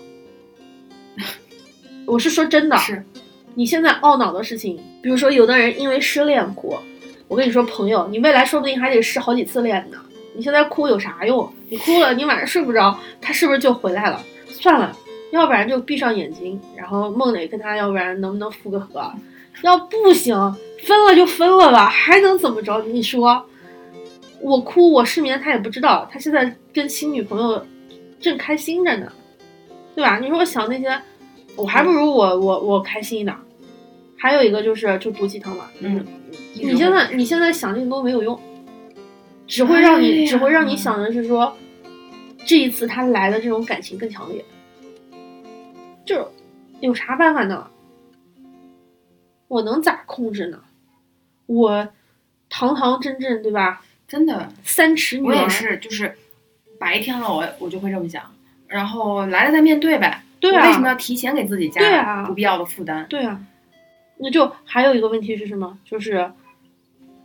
[2.05, 3.03] 我是说真的，是，
[3.55, 6.77] 你现在懊恼的事情，比如说有的人因为失恋哭，
[7.27, 9.97] 我跟你说，朋友，你未来说不定还得失好几次恋呢。
[10.35, 11.51] 你现在哭有啥用？
[11.69, 14.21] 你哭了，你晚上睡不着，他是不是就回来了？
[14.47, 14.95] 算了，
[15.31, 19.11] 要不然就闭上眼睛，然后梦里跟他，要不然能不能复个合？
[19.61, 20.35] 要不行，
[20.83, 22.81] 分了就分了吧，还能怎么着？
[22.83, 23.45] 你说，
[24.41, 27.65] 我哭我失眠，他也不知道，他现在跟新女朋友
[28.19, 29.11] 正开心着呢，
[29.95, 30.17] 对吧？
[30.19, 30.99] 你说我想那些，
[31.55, 33.35] 我还不如我我我开心一点。
[34.17, 36.05] 还有一个就是就毒鸡汤嘛，嗯，
[36.53, 38.39] 你现在你现在想这么多没有用，
[39.45, 41.53] 只会让你、哎只会让你想的是说，
[42.45, 44.45] 这一次他来的这种感情更强烈，
[46.05, 46.25] 就是
[46.79, 47.67] 有啥办法呢？
[49.49, 50.61] 我能咋控制呢？
[51.45, 51.89] 我
[52.49, 53.81] 堂堂正正对吧？
[54.07, 56.15] 真的，三尺女儿，我也是，就是
[56.79, 58.23] 白天了我我就会这么想，
[58.67, 60.23] 然后来了再面对呗。
[60.49, 63.05] 对啊为什么啊，要提前给自己加对啊不必要的负担？
[63.07, 63.39] 对啊。
[64.17, 65.77] 那就还有一个问题是什么？
[65.83, 66.31] 就是，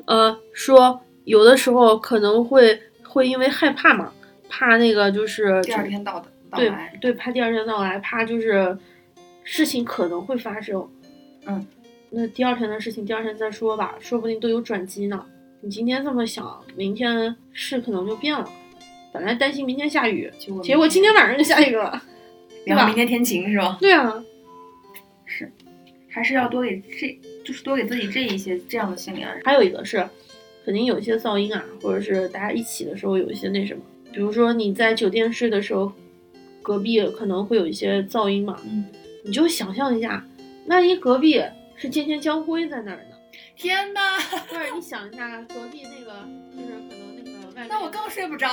[0.06, 4.12] 呃，说有的时候可能会会因为害怕嘛，
[4.48, 8.76] 怕那个就是第二天到的到对来，对，怕第二天到来，怕就是
[9.44, 10.88] 事情可能会发生。
[11.46, 11.66] 嗯，
[12.10, 15.24] 那第二天的事情第二天再说吧，说不定都有转机呢。
[15.60, 18.48] 你今天这么想，明天事可能就变了。
[19.12, 22.02] 本来担心明天下雨，结果结果今天晚上就下雨了，
[22.68, 22.94] 然后明？
[22.94, 23.78] 天天晴是吧？
[23.80, 24.22] 对啊，
[25.24, 25.50] 是，
[26.08, 29.42] 还是要多给这，就是多给自己这一些这样的心理暗示。
[29.44, 30.08] 还有一个是，
[30.64, 35.92] 肯定有一些噪音啊，或者是大家一起的时候有一些那什么，比如说你在酒店睡的时候，
[36.62, 38.84] 隔壁可能会有一些噪音嘛，嗯，
[39.24, 40.24] 你就想象一下，
[40.66, 41.42] 万一隔壁
[41.76, 43.16] 是健健江辉在那儿呢？
[43.56, 46.12] 天哪，或者你想一下，隔壁那个
[46.54, 48.48] 就是可能那个外面，那我更睡不着。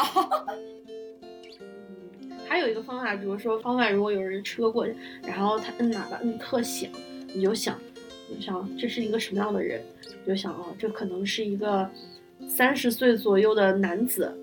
[2.47, 6.89] 还有一个方法，比如说方外如果有人车过去，然后他摁喇叭摁特响，
[7.33, 7.79] 你就想，
[8.29, 9.81] 你就想这是一个什么样的人？
[10.23, 11.89] 你就想哦，这可能是一个
[12.47, 14.33] 三十岁左右的男子，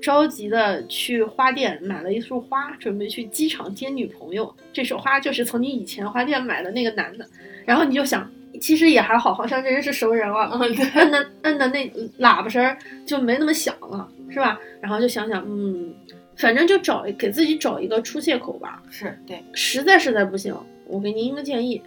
[0.00, 4.54] 着急的去花店买了一束花，准备去机场接女朋友。
[4.72, 7.26] 这束花就是从你以前花店买的那个男的，
[7.64, 8.30] 然后你就想。
[8.60, 11.88] 其实也还好，好像这人是熟人了，摁的摁的那
[12.20, 14.60] 喇叭声儿就没那么响了，是吧？
[14.82, 15.92] 然后就想想，嗯，
[16.36, 18.82] 反正就找给自己找一个出借口吧。
[18.90, 20.56] 是对，实在实在不行，
[20.86, 21.80] 我给您一个建议，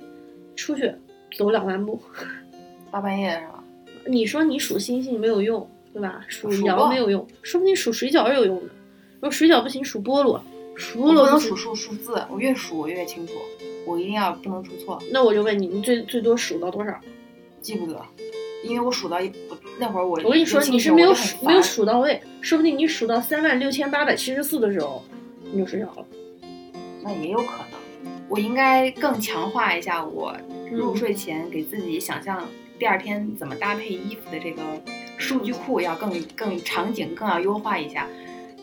[0.55, 0.91] 出去
[1.35, 1.99] 走两万步。
[2.91, 3.63] 大半夜是吧？
[4.07, 6.23] 你说你数星星没有用，对吧？
[6.29, 8.69] 数羊没有用，说不定数水饺是有用的。
[9.15, 10.41] 如果水饺不行，数菠萝，
[10.75, 13.33] 数菠萝能数数数字，我越数我越清楚，
[13.85, 16.99] 我一定要不能出错，那我就问你，你最最多数到多少？
[17.61, 17.99] 记不得，
[18.65, 25.03] 因为我数到一我那会儿我我跟你说，你是没有数没有数到位，说不定你数到三万六千八百七十四的时候，
[25.51, 26.05] 你就睡着了。
[27.03, 30.35] 那也有可能，我应该更强化一下我
[30.71, 32.43] 入嗯睡前给自己想象
[32.79, 34.61] 第二天怎么搭配衣服的这个
[35.17, 38.07] 数据库，要更更场景更要优化一下。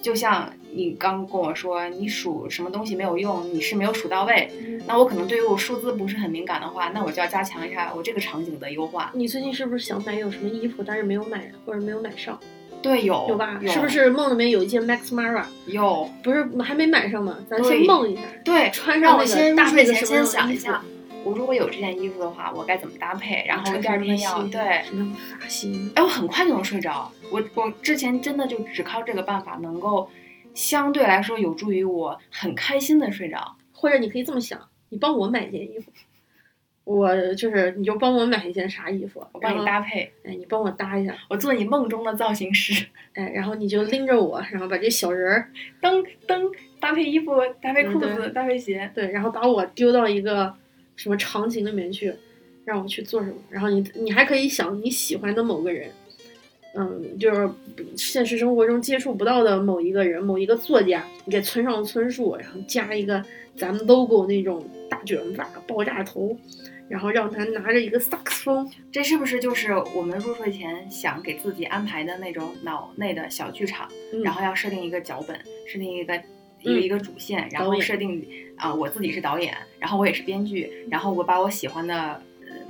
[0.03, 4.50] 就像你刚跟我说，你数什么东西没有用，你是没有数到位。
[4.86, 9.10] 那我可能对于我数字不是很敏感的话，那我就要加强一下我这个场景的优化。
[9.14, 12.38] 你最近是不是想买有什么衣服，但是没有买或者没有买上，
[12.80, 13.60] 对，有有吧？
[13.66, 13.88] 是不？
[13.88, 17.36] 是梦里面有一件 Max Mara，有，不是还没买上吗？
[17.48, 20.82] 咱先梦一下，对，穿上那个搭先入睡前先想一下，
[21.22, 23.44] 我如果有这件衣服的话，我该怎么搭配？
[23.46, 27.12] 然后第二天要对，什么发型，哎，我很快就能睡着。
[27.30, 30.08] 我我之前真的就只靠这个办法，能够
[30.55, 33.57] 相对来说有助于我很开心的睡着。
[33.74, 35.90] 或者你可以这么想，你帮我买一件衣服，
[36.84, 42.86] 我就是你就帮我买一件啥衣服，我帮你搭配，哎，你帮我搭一下，我做你梦中的造型师。
[43.14, 45.50] 哎，然后你就拎着我，然后把这小人儿
[45.80, 46.48] 噔噔，
[46.78, 48.88] 搭配衣服，搭配裤子，搭配鞋。
[48.94, 50.55] 对，然后把我丢到一个
[50.94, 52.14] 什么场景里面去，
[52.64, 53.34] 让我去做什么。
[53.50, 55.90] 然后你你还可以想你喜欢的某个人，
[56.74, 57.48] 嗯，就是
[57.96, 63.22] 现实生活中接触不到的某一个人，某一个作家，你给村上春树，然后加一个
[63.56, 66.36] 咱们 logo 那种大卷发、爆炸头，
[66.88, 73.88] 然后让他拿着一个萨克斯风，这是不是就是我们入睡前想给自己安排的那种脑内的小剧场？
[74.12, 76.20] 嗯、然后要设定一个脚本，设定一个一
[76.64, 82.20] 嗯个一个主线，然后设定啊、我自己是导演，然后我也是编剧，然后我把我喜欢的呃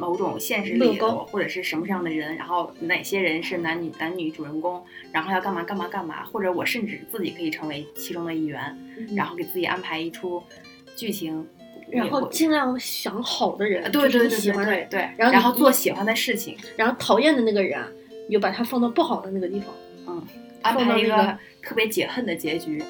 [0.02, 4.82] 某种现实里或者是什么样的人，然后哪些人是男女男女主人公，
[5.12, 8.60] 然后要干嘛干嘛干嘛，或者我甚至自己可以成为其中的一员，
[8.98, 10.42] 嗯然后给自己安排一出
[10.96, 11.46] 剧情，
[11.88, 17.88] 然后尽量想好的人，呃对对对对喜欢对对，然后然后做喜欢的事情，然后讨厌的那个人啊，
[18.28, 19.72] 你就把他放到不好的那个地方。
[20.62, 22.82] 安排一个特别解恨的结局。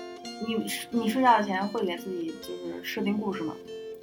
[0.46, 0.56] 你
[0.90, 3.54] 你睡觉前会给自己就是设定故事吗？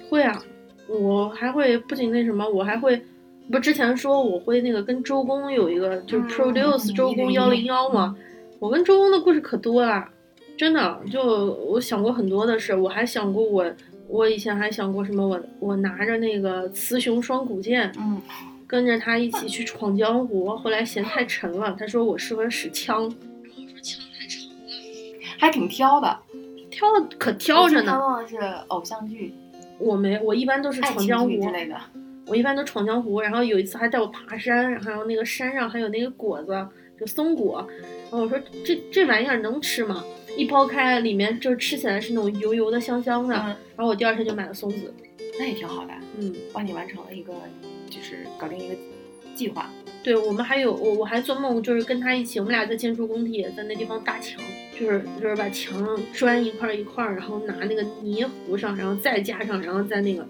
[0.08, 0.42] 会啊，
[0.90, 3.00] 我还会不仅那什么，我还会，
[3.50, 8.16] 不之前说我会那个跟周公有一个就是嗯 produce 嗯周公幺零幺嘛，
[8.58, 10.08] 我跟周公的故事可多了，
[10.56, 13.64] 真的，就我想过很多的事，我还想过我
[14.08, 17.92] 我以前还想过什么，我我拿着那个雌雄双股剑。
[17.98, 18.20] 嗯，
[18.66, 26.16] 跟着他一起去闯江湖，后来嫌太沉了，他说我适合使枪，然后我说枪太长了，还挺挑的。
[26.70, 27.98] 挑的可挑着呢。
[27.98, 29.34] 我记得是偶像剧、
[29.80, 31.76] 我没，我一般都是闯江湖之，类的。
[32.26, 33.20] 我一般都闯江湖。
[33.20, 36.68] 然后有一次还带我爬山，然后那个山上还有那个果子，
[36.98, 37.66] 就松果。
[38.04, 40.04] 然后我说这这玩意儿能吃吗？
[40.36, 43.34] 一剥开，里面就吃起来是那种油油的、香香的。
[43.34, 44.94] 嗯，然后我第二天就买了松子，
[45.38, 47.32] 那也挺好的，嗯，帮你完成了一个，
[47.88, 48.74] 就是搞定一个
[49.34, 49.68] 计划。
[50.02, 54.40] 对我们还有我我还做梦，就是跟他一起，我们俩在建筑工地，在那地方搭墙，
[54.80, 60.26] 就是就是把墙砖一块儿一块儿，然后拿那个泥糊上，然后再加上，然后再那个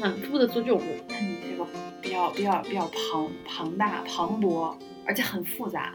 [0.00, 0.88] 反复的做这种梦。
[1.08, 1.64] 那你这个
[2.00, 4.74] 比较比较比较庞庞大磅礴，
[5.06, 5.94] 而且很复杂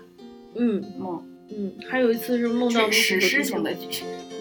[0.55, 3.76] 嗯梦，嗯，还有一次是梦到史诗型的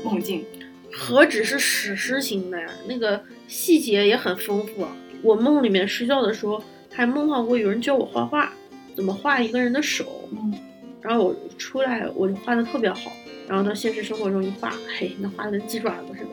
[0.04, 0.44] 梦境。
[0.92, 4.82] 何止是史诗型的呀，那个细节也很丰富。
[4.82, 6.62] 啊我梦里面睡觉的时候
[6.92, 8.52] 还梦到过有人教我画画，
[8.94, 10.28] 怎么画一个人的手。
[10.30, 10.54] 嗯，
[11.02, 13.10] 然后我出来我就画的特别好，
[13.48, 16.30] 然后到现实生活中一画，嘿，那画的跟鸡爪子似的。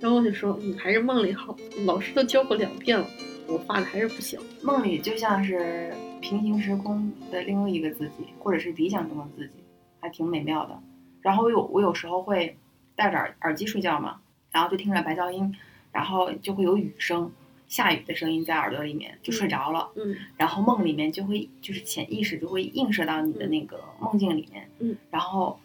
[0.00, 3.06] 然后我就说，嗯，还是梦里好，老师都教过两遍了，
[3.46, 4.40] 我画的还是不行。
[4.62, 9.62] 梦里就像是平行时空的另外一个自己，或者是理想中的自己，
[10.00, 10.78] 还挺美妙的。
[11.20, 12.56] 然后我有我有时候会
[12.96, 14.20] 戴着耳耳机睡觉嘛，
[14.50, 15.54] 然后就听着白噪音，
[15.92, 17.30] 然后就会有雨声。
[17.68, 25.58] 下雨的声音在耳朵里面就睡着了，嗯，然后梦里面就会就是潜意识就会映射到你的那个梦境里面，嗯，然后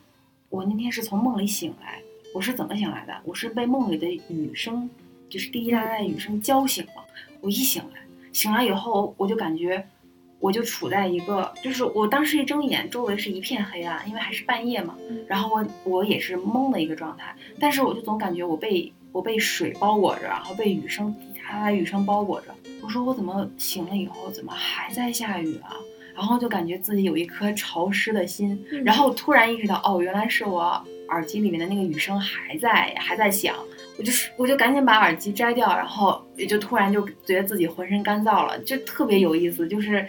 [0.50, 2.02] 我那天是从梦里醒来，
[2.34, 3.14] 我是怎么醒来的？
[3.26, 4.89] 我是被梦里的雨声，
[5.30, 7.06] 就是滴滴答答的雨声浇醒了。
[7.41, 8.00] 我一醒来，
[8.32, 9.86] 醒来以后我就感觉
[10.39, 14.95] 我就处在一个，就是我当时一睁眼，周围是一片黑暗，因为还是半夜嘛，
[15.28, 21.14] 然后我我也是懵的一个状态，但是我就总感觉我被我被水包裹着，然后被雨声。
[21.14, 25.76] 滴答答雨声包裹着，我说我怎么醒了以后怎么还在下雨啊？
[26.18, 33.55] 然后就感觉自己有一颗潮湿的心，然后突然意识到，哦，原来是我耳机里面的那个雨声还在还在响，
[33.99, 40.03] 我就是我就赶紧把耳机摘掉，然后也就突然就觉得自己浑身干燥了，就特别有意思，就是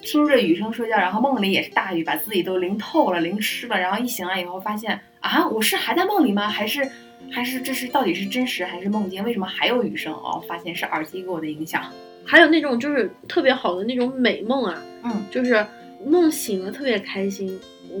[0.00, 6.48] 听着雨声睡觉，然后梦里也是大雨，把自己都淋透了、淋湿了，然后一醒来以后发现啊，我是还在梦里吗？
[6.48, 6.90] 还是？
[7.30, 9.24] 还是这是到底是真实还是梦境？
[9.24, 10.12] 为什么还有雨声？
[10.12, 11.82] 哦，发现是耳机给我的影响。
[12.26, 15.66] 还有那种就是特别好的那种美梦啊，嗯，就是
[16.04, 17.58] 梦醒了特别开心，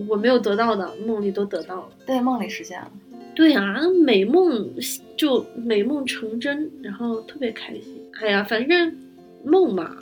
[0.08, 2.90] 我没有得到的梦里都得到了，对，梦里实现了。
[3.34, 4.74] 对啊，美梦
[5.16, 8.02] 就美梦成真，然后特别开心。
[8.20, 8.96] 哎呀，反正
[9.44, 9.96] 梦嘛，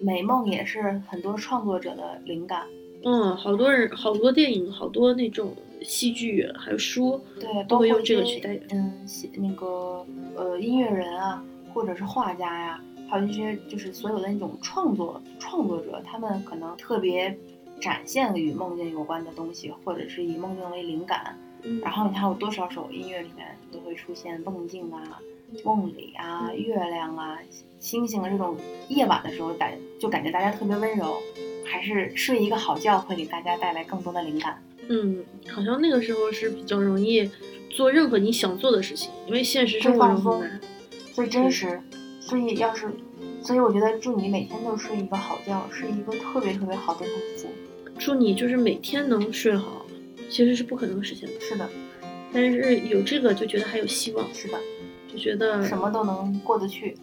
[0.00, 2.62] 美梦也是很多创作者的灵感。
[3.04, 5.54] 嗯，好多人，好多电影，好多那种。
[5.82, 8.62] 戏剧还有书，对，都会用这个去代言。
[8.72, 8.92] 嗯，
[9.36, 10.04] 那个
[10.34, 17.36] 呃，音乐人啊，或者是画家呀，还有一些就是所有的那种创作创作者，他们可能特别
[17.80, 21.38] 展现与梦境有关的东西，或者是以梦境为灵感。
[21.62, 25.20] 嗯，然后你看有多少首音乐里面都会出现梦境啊、
[25.64, 27.38] 梦里啊、月亮啊、
[27.80, 28.56] 星星啊这种
[28.88, 31.16] 夜晚的时候，感就感觉大家特别温柔，
[31.64, 34.62] 还是睡一个好觉会给大家带来更多的灵感。
[34.88, 37.28] 嗯，好像那个时候是比较容易
[37.70, 40.60] 做任何你想做的事情，因为现实生活中很难。
[41.12, 41.80] 最真实，
[42.26, 42.88] 所以要是，
[43.40, 47.54] 所以我觉得祝你每天都睡一个好觉，是一个特别特别好的祝福。
[47.96, 49.86] 祝你就是每天能睡好，
[50.28, 51.40] 其实是不可能实现的。
[51.40, 51.68] 是的，
[52.32, 54.34] 但是有这个就觉得还有希望。
[54.34, 54.58] 是的，
[55.06, 56.96] 就觉得什么都能过得去。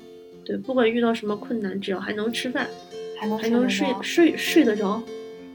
[0.44, 2.68] 对，不管遇到什么困难，只要还能吃饭，
[3.18, 5.02] 还能还能睡睡睡得着。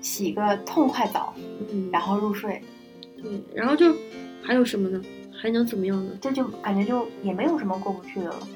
[0.00, 1.34] 洗个痛快澡，
[1.70, 2.62] 嗯，然后入睡，
[3.20, 3.94] 对，然后就
[4.40, 5.02] 还有什么呢？
[5.30, 6.12] 还能怎么样呢？
[6.20, 8.48] 这就感觉就也没有什么过不去的了。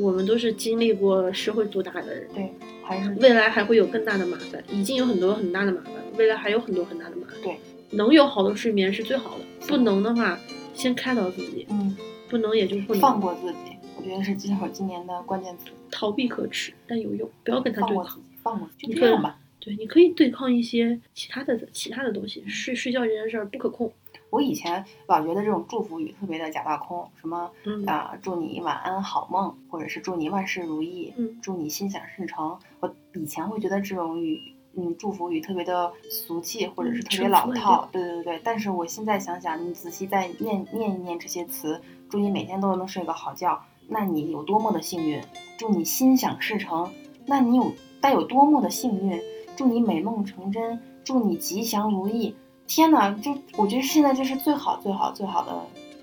[0.00, 7.36] 我们都是经历过社会毒打的人，对，还是未来还会有更大的麻烦，已经有很多很大的麻烦，未来还有很多很大的麻烦。
[7.42, 7.58] 对，
[7.90, 10.38] 能有好的睡眠是最好的，不能的话，
[10.74, 11.96] 先开导自己，嗯，
[12.28, 13.76] 不能也就不能放过自己。
[13.96, 15.66] 我觉得是今会今年的关键词。
[15.90, 19.38] 逃避可耻，但有用，不要跟他对抗，放过就这样吧。
[19.60, 22.42] 对，你可以对抗一些其他的其他的东西。
[22.48, 23.92] 睡睡觉这件事儿不可控。
[24.32, 27.50] 我以前老觉得这种祝福语特别的假大空，什么
[27.86, 32.58] 啊，祝你晚安好梦，或者是祝你万事如意，嗯，祝你心想事成。
[32.80, 34.40] 我以前会觉得这种语，
[34.74, 37.86] 嗯，祝福语特别的俗气，或者是特别老套。
[37.92, 38.40] 对对对。
[38.42, 41.78] 但是我现在想想，你仔细再念念一念这些词，
[42.08, 45.22] 祝你每天都能睡个好觉，那你有多么的幸运？
[45.58, 46.90] 祝你心想事成，
[47.26, 47.70] 那你有
[48.00, 49.20] 该有多么的幸运？
[49.54, 52.34] 祝你美梦成真，祝你吉祥如意。
[52.74, 55.54] 天哪，就我觉得现在这是最好、最好、最好的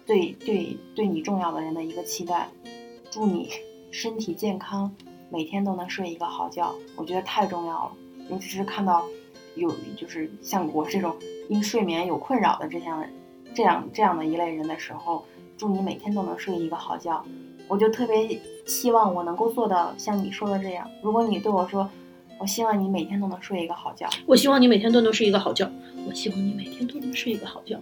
[0.05, 2.47] 对对对你重要的人的一个期待。
[3.09, 3.49] 祝你
[3.89, 4.95] 身体健康，
[5.31, 6.71] 每天都能睡一个好觉。
[6.95, 7.91] 我觉得太重要了，
[8.29, 9.03] 尤其是看到
[9.55, 11.15] 有就是像我这种
[11.47, 13.03] 因睡眠有困扰的这样
[13.55, 15.25] 这样这样的一类人的时候，
[15.57, 17.25] 祝你每天都能睡一个好觉。
[17.67, 20.87] 我就特别希望我能够做到像你说的这样。
[21.01, 21.89] 如果你对我说。
[22.39, 24.07] 我希望你每天都能睡一个好觉。
[24.25, 25.69] 我希望你每天都能睡一个好觉。
[26.07, 27.79] 我希望你每天都能睡一个好觉。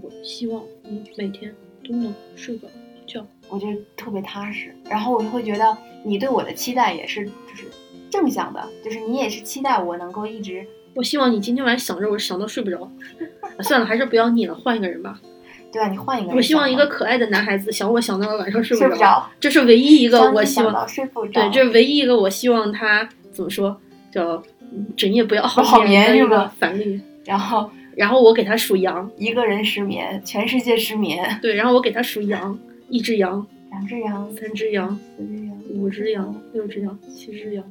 [0.00, 1.54] 我希望你每天
[1.86, 2.74] 都能睡个好
[3.06, 3.26] 觉。
[3.50, 4.74] 我觉得特别踏实。
[4.88, 7.64] 然后我就会觉得你对我的期待也是就是
[8.08, 10.66] 正向的，就是你也是期待我能够一直。
[10.94, 12.90] 我希望你今天晚上想着我想到睡不着。
[13.60, 15.20] 算了，还是不要你了，换一个人吧。
[15.70, 16.36] 对啊，你换一个人。
[16.36, 19.28] 我希望一个可爱的男孩子想我想到了晚上睡不着。
[19.38, 20.88] 这是唯一一个我希望。
[20.88, 21.42] 睡不着。
[21.42, 23.78] 对，这是唯一一个我希望他怎么说？
[24.10, 24.42] 叫
[24.96, 31.38] 整夜不要好眠的一个反例，然后然后我给他数羊，一个人失眠，全世界失眠。
[31.42, 37.64] 对，然后我给他数羊，一只羊，两只羊，三只羊，四只羊，五只羊，六只羊，七只羊。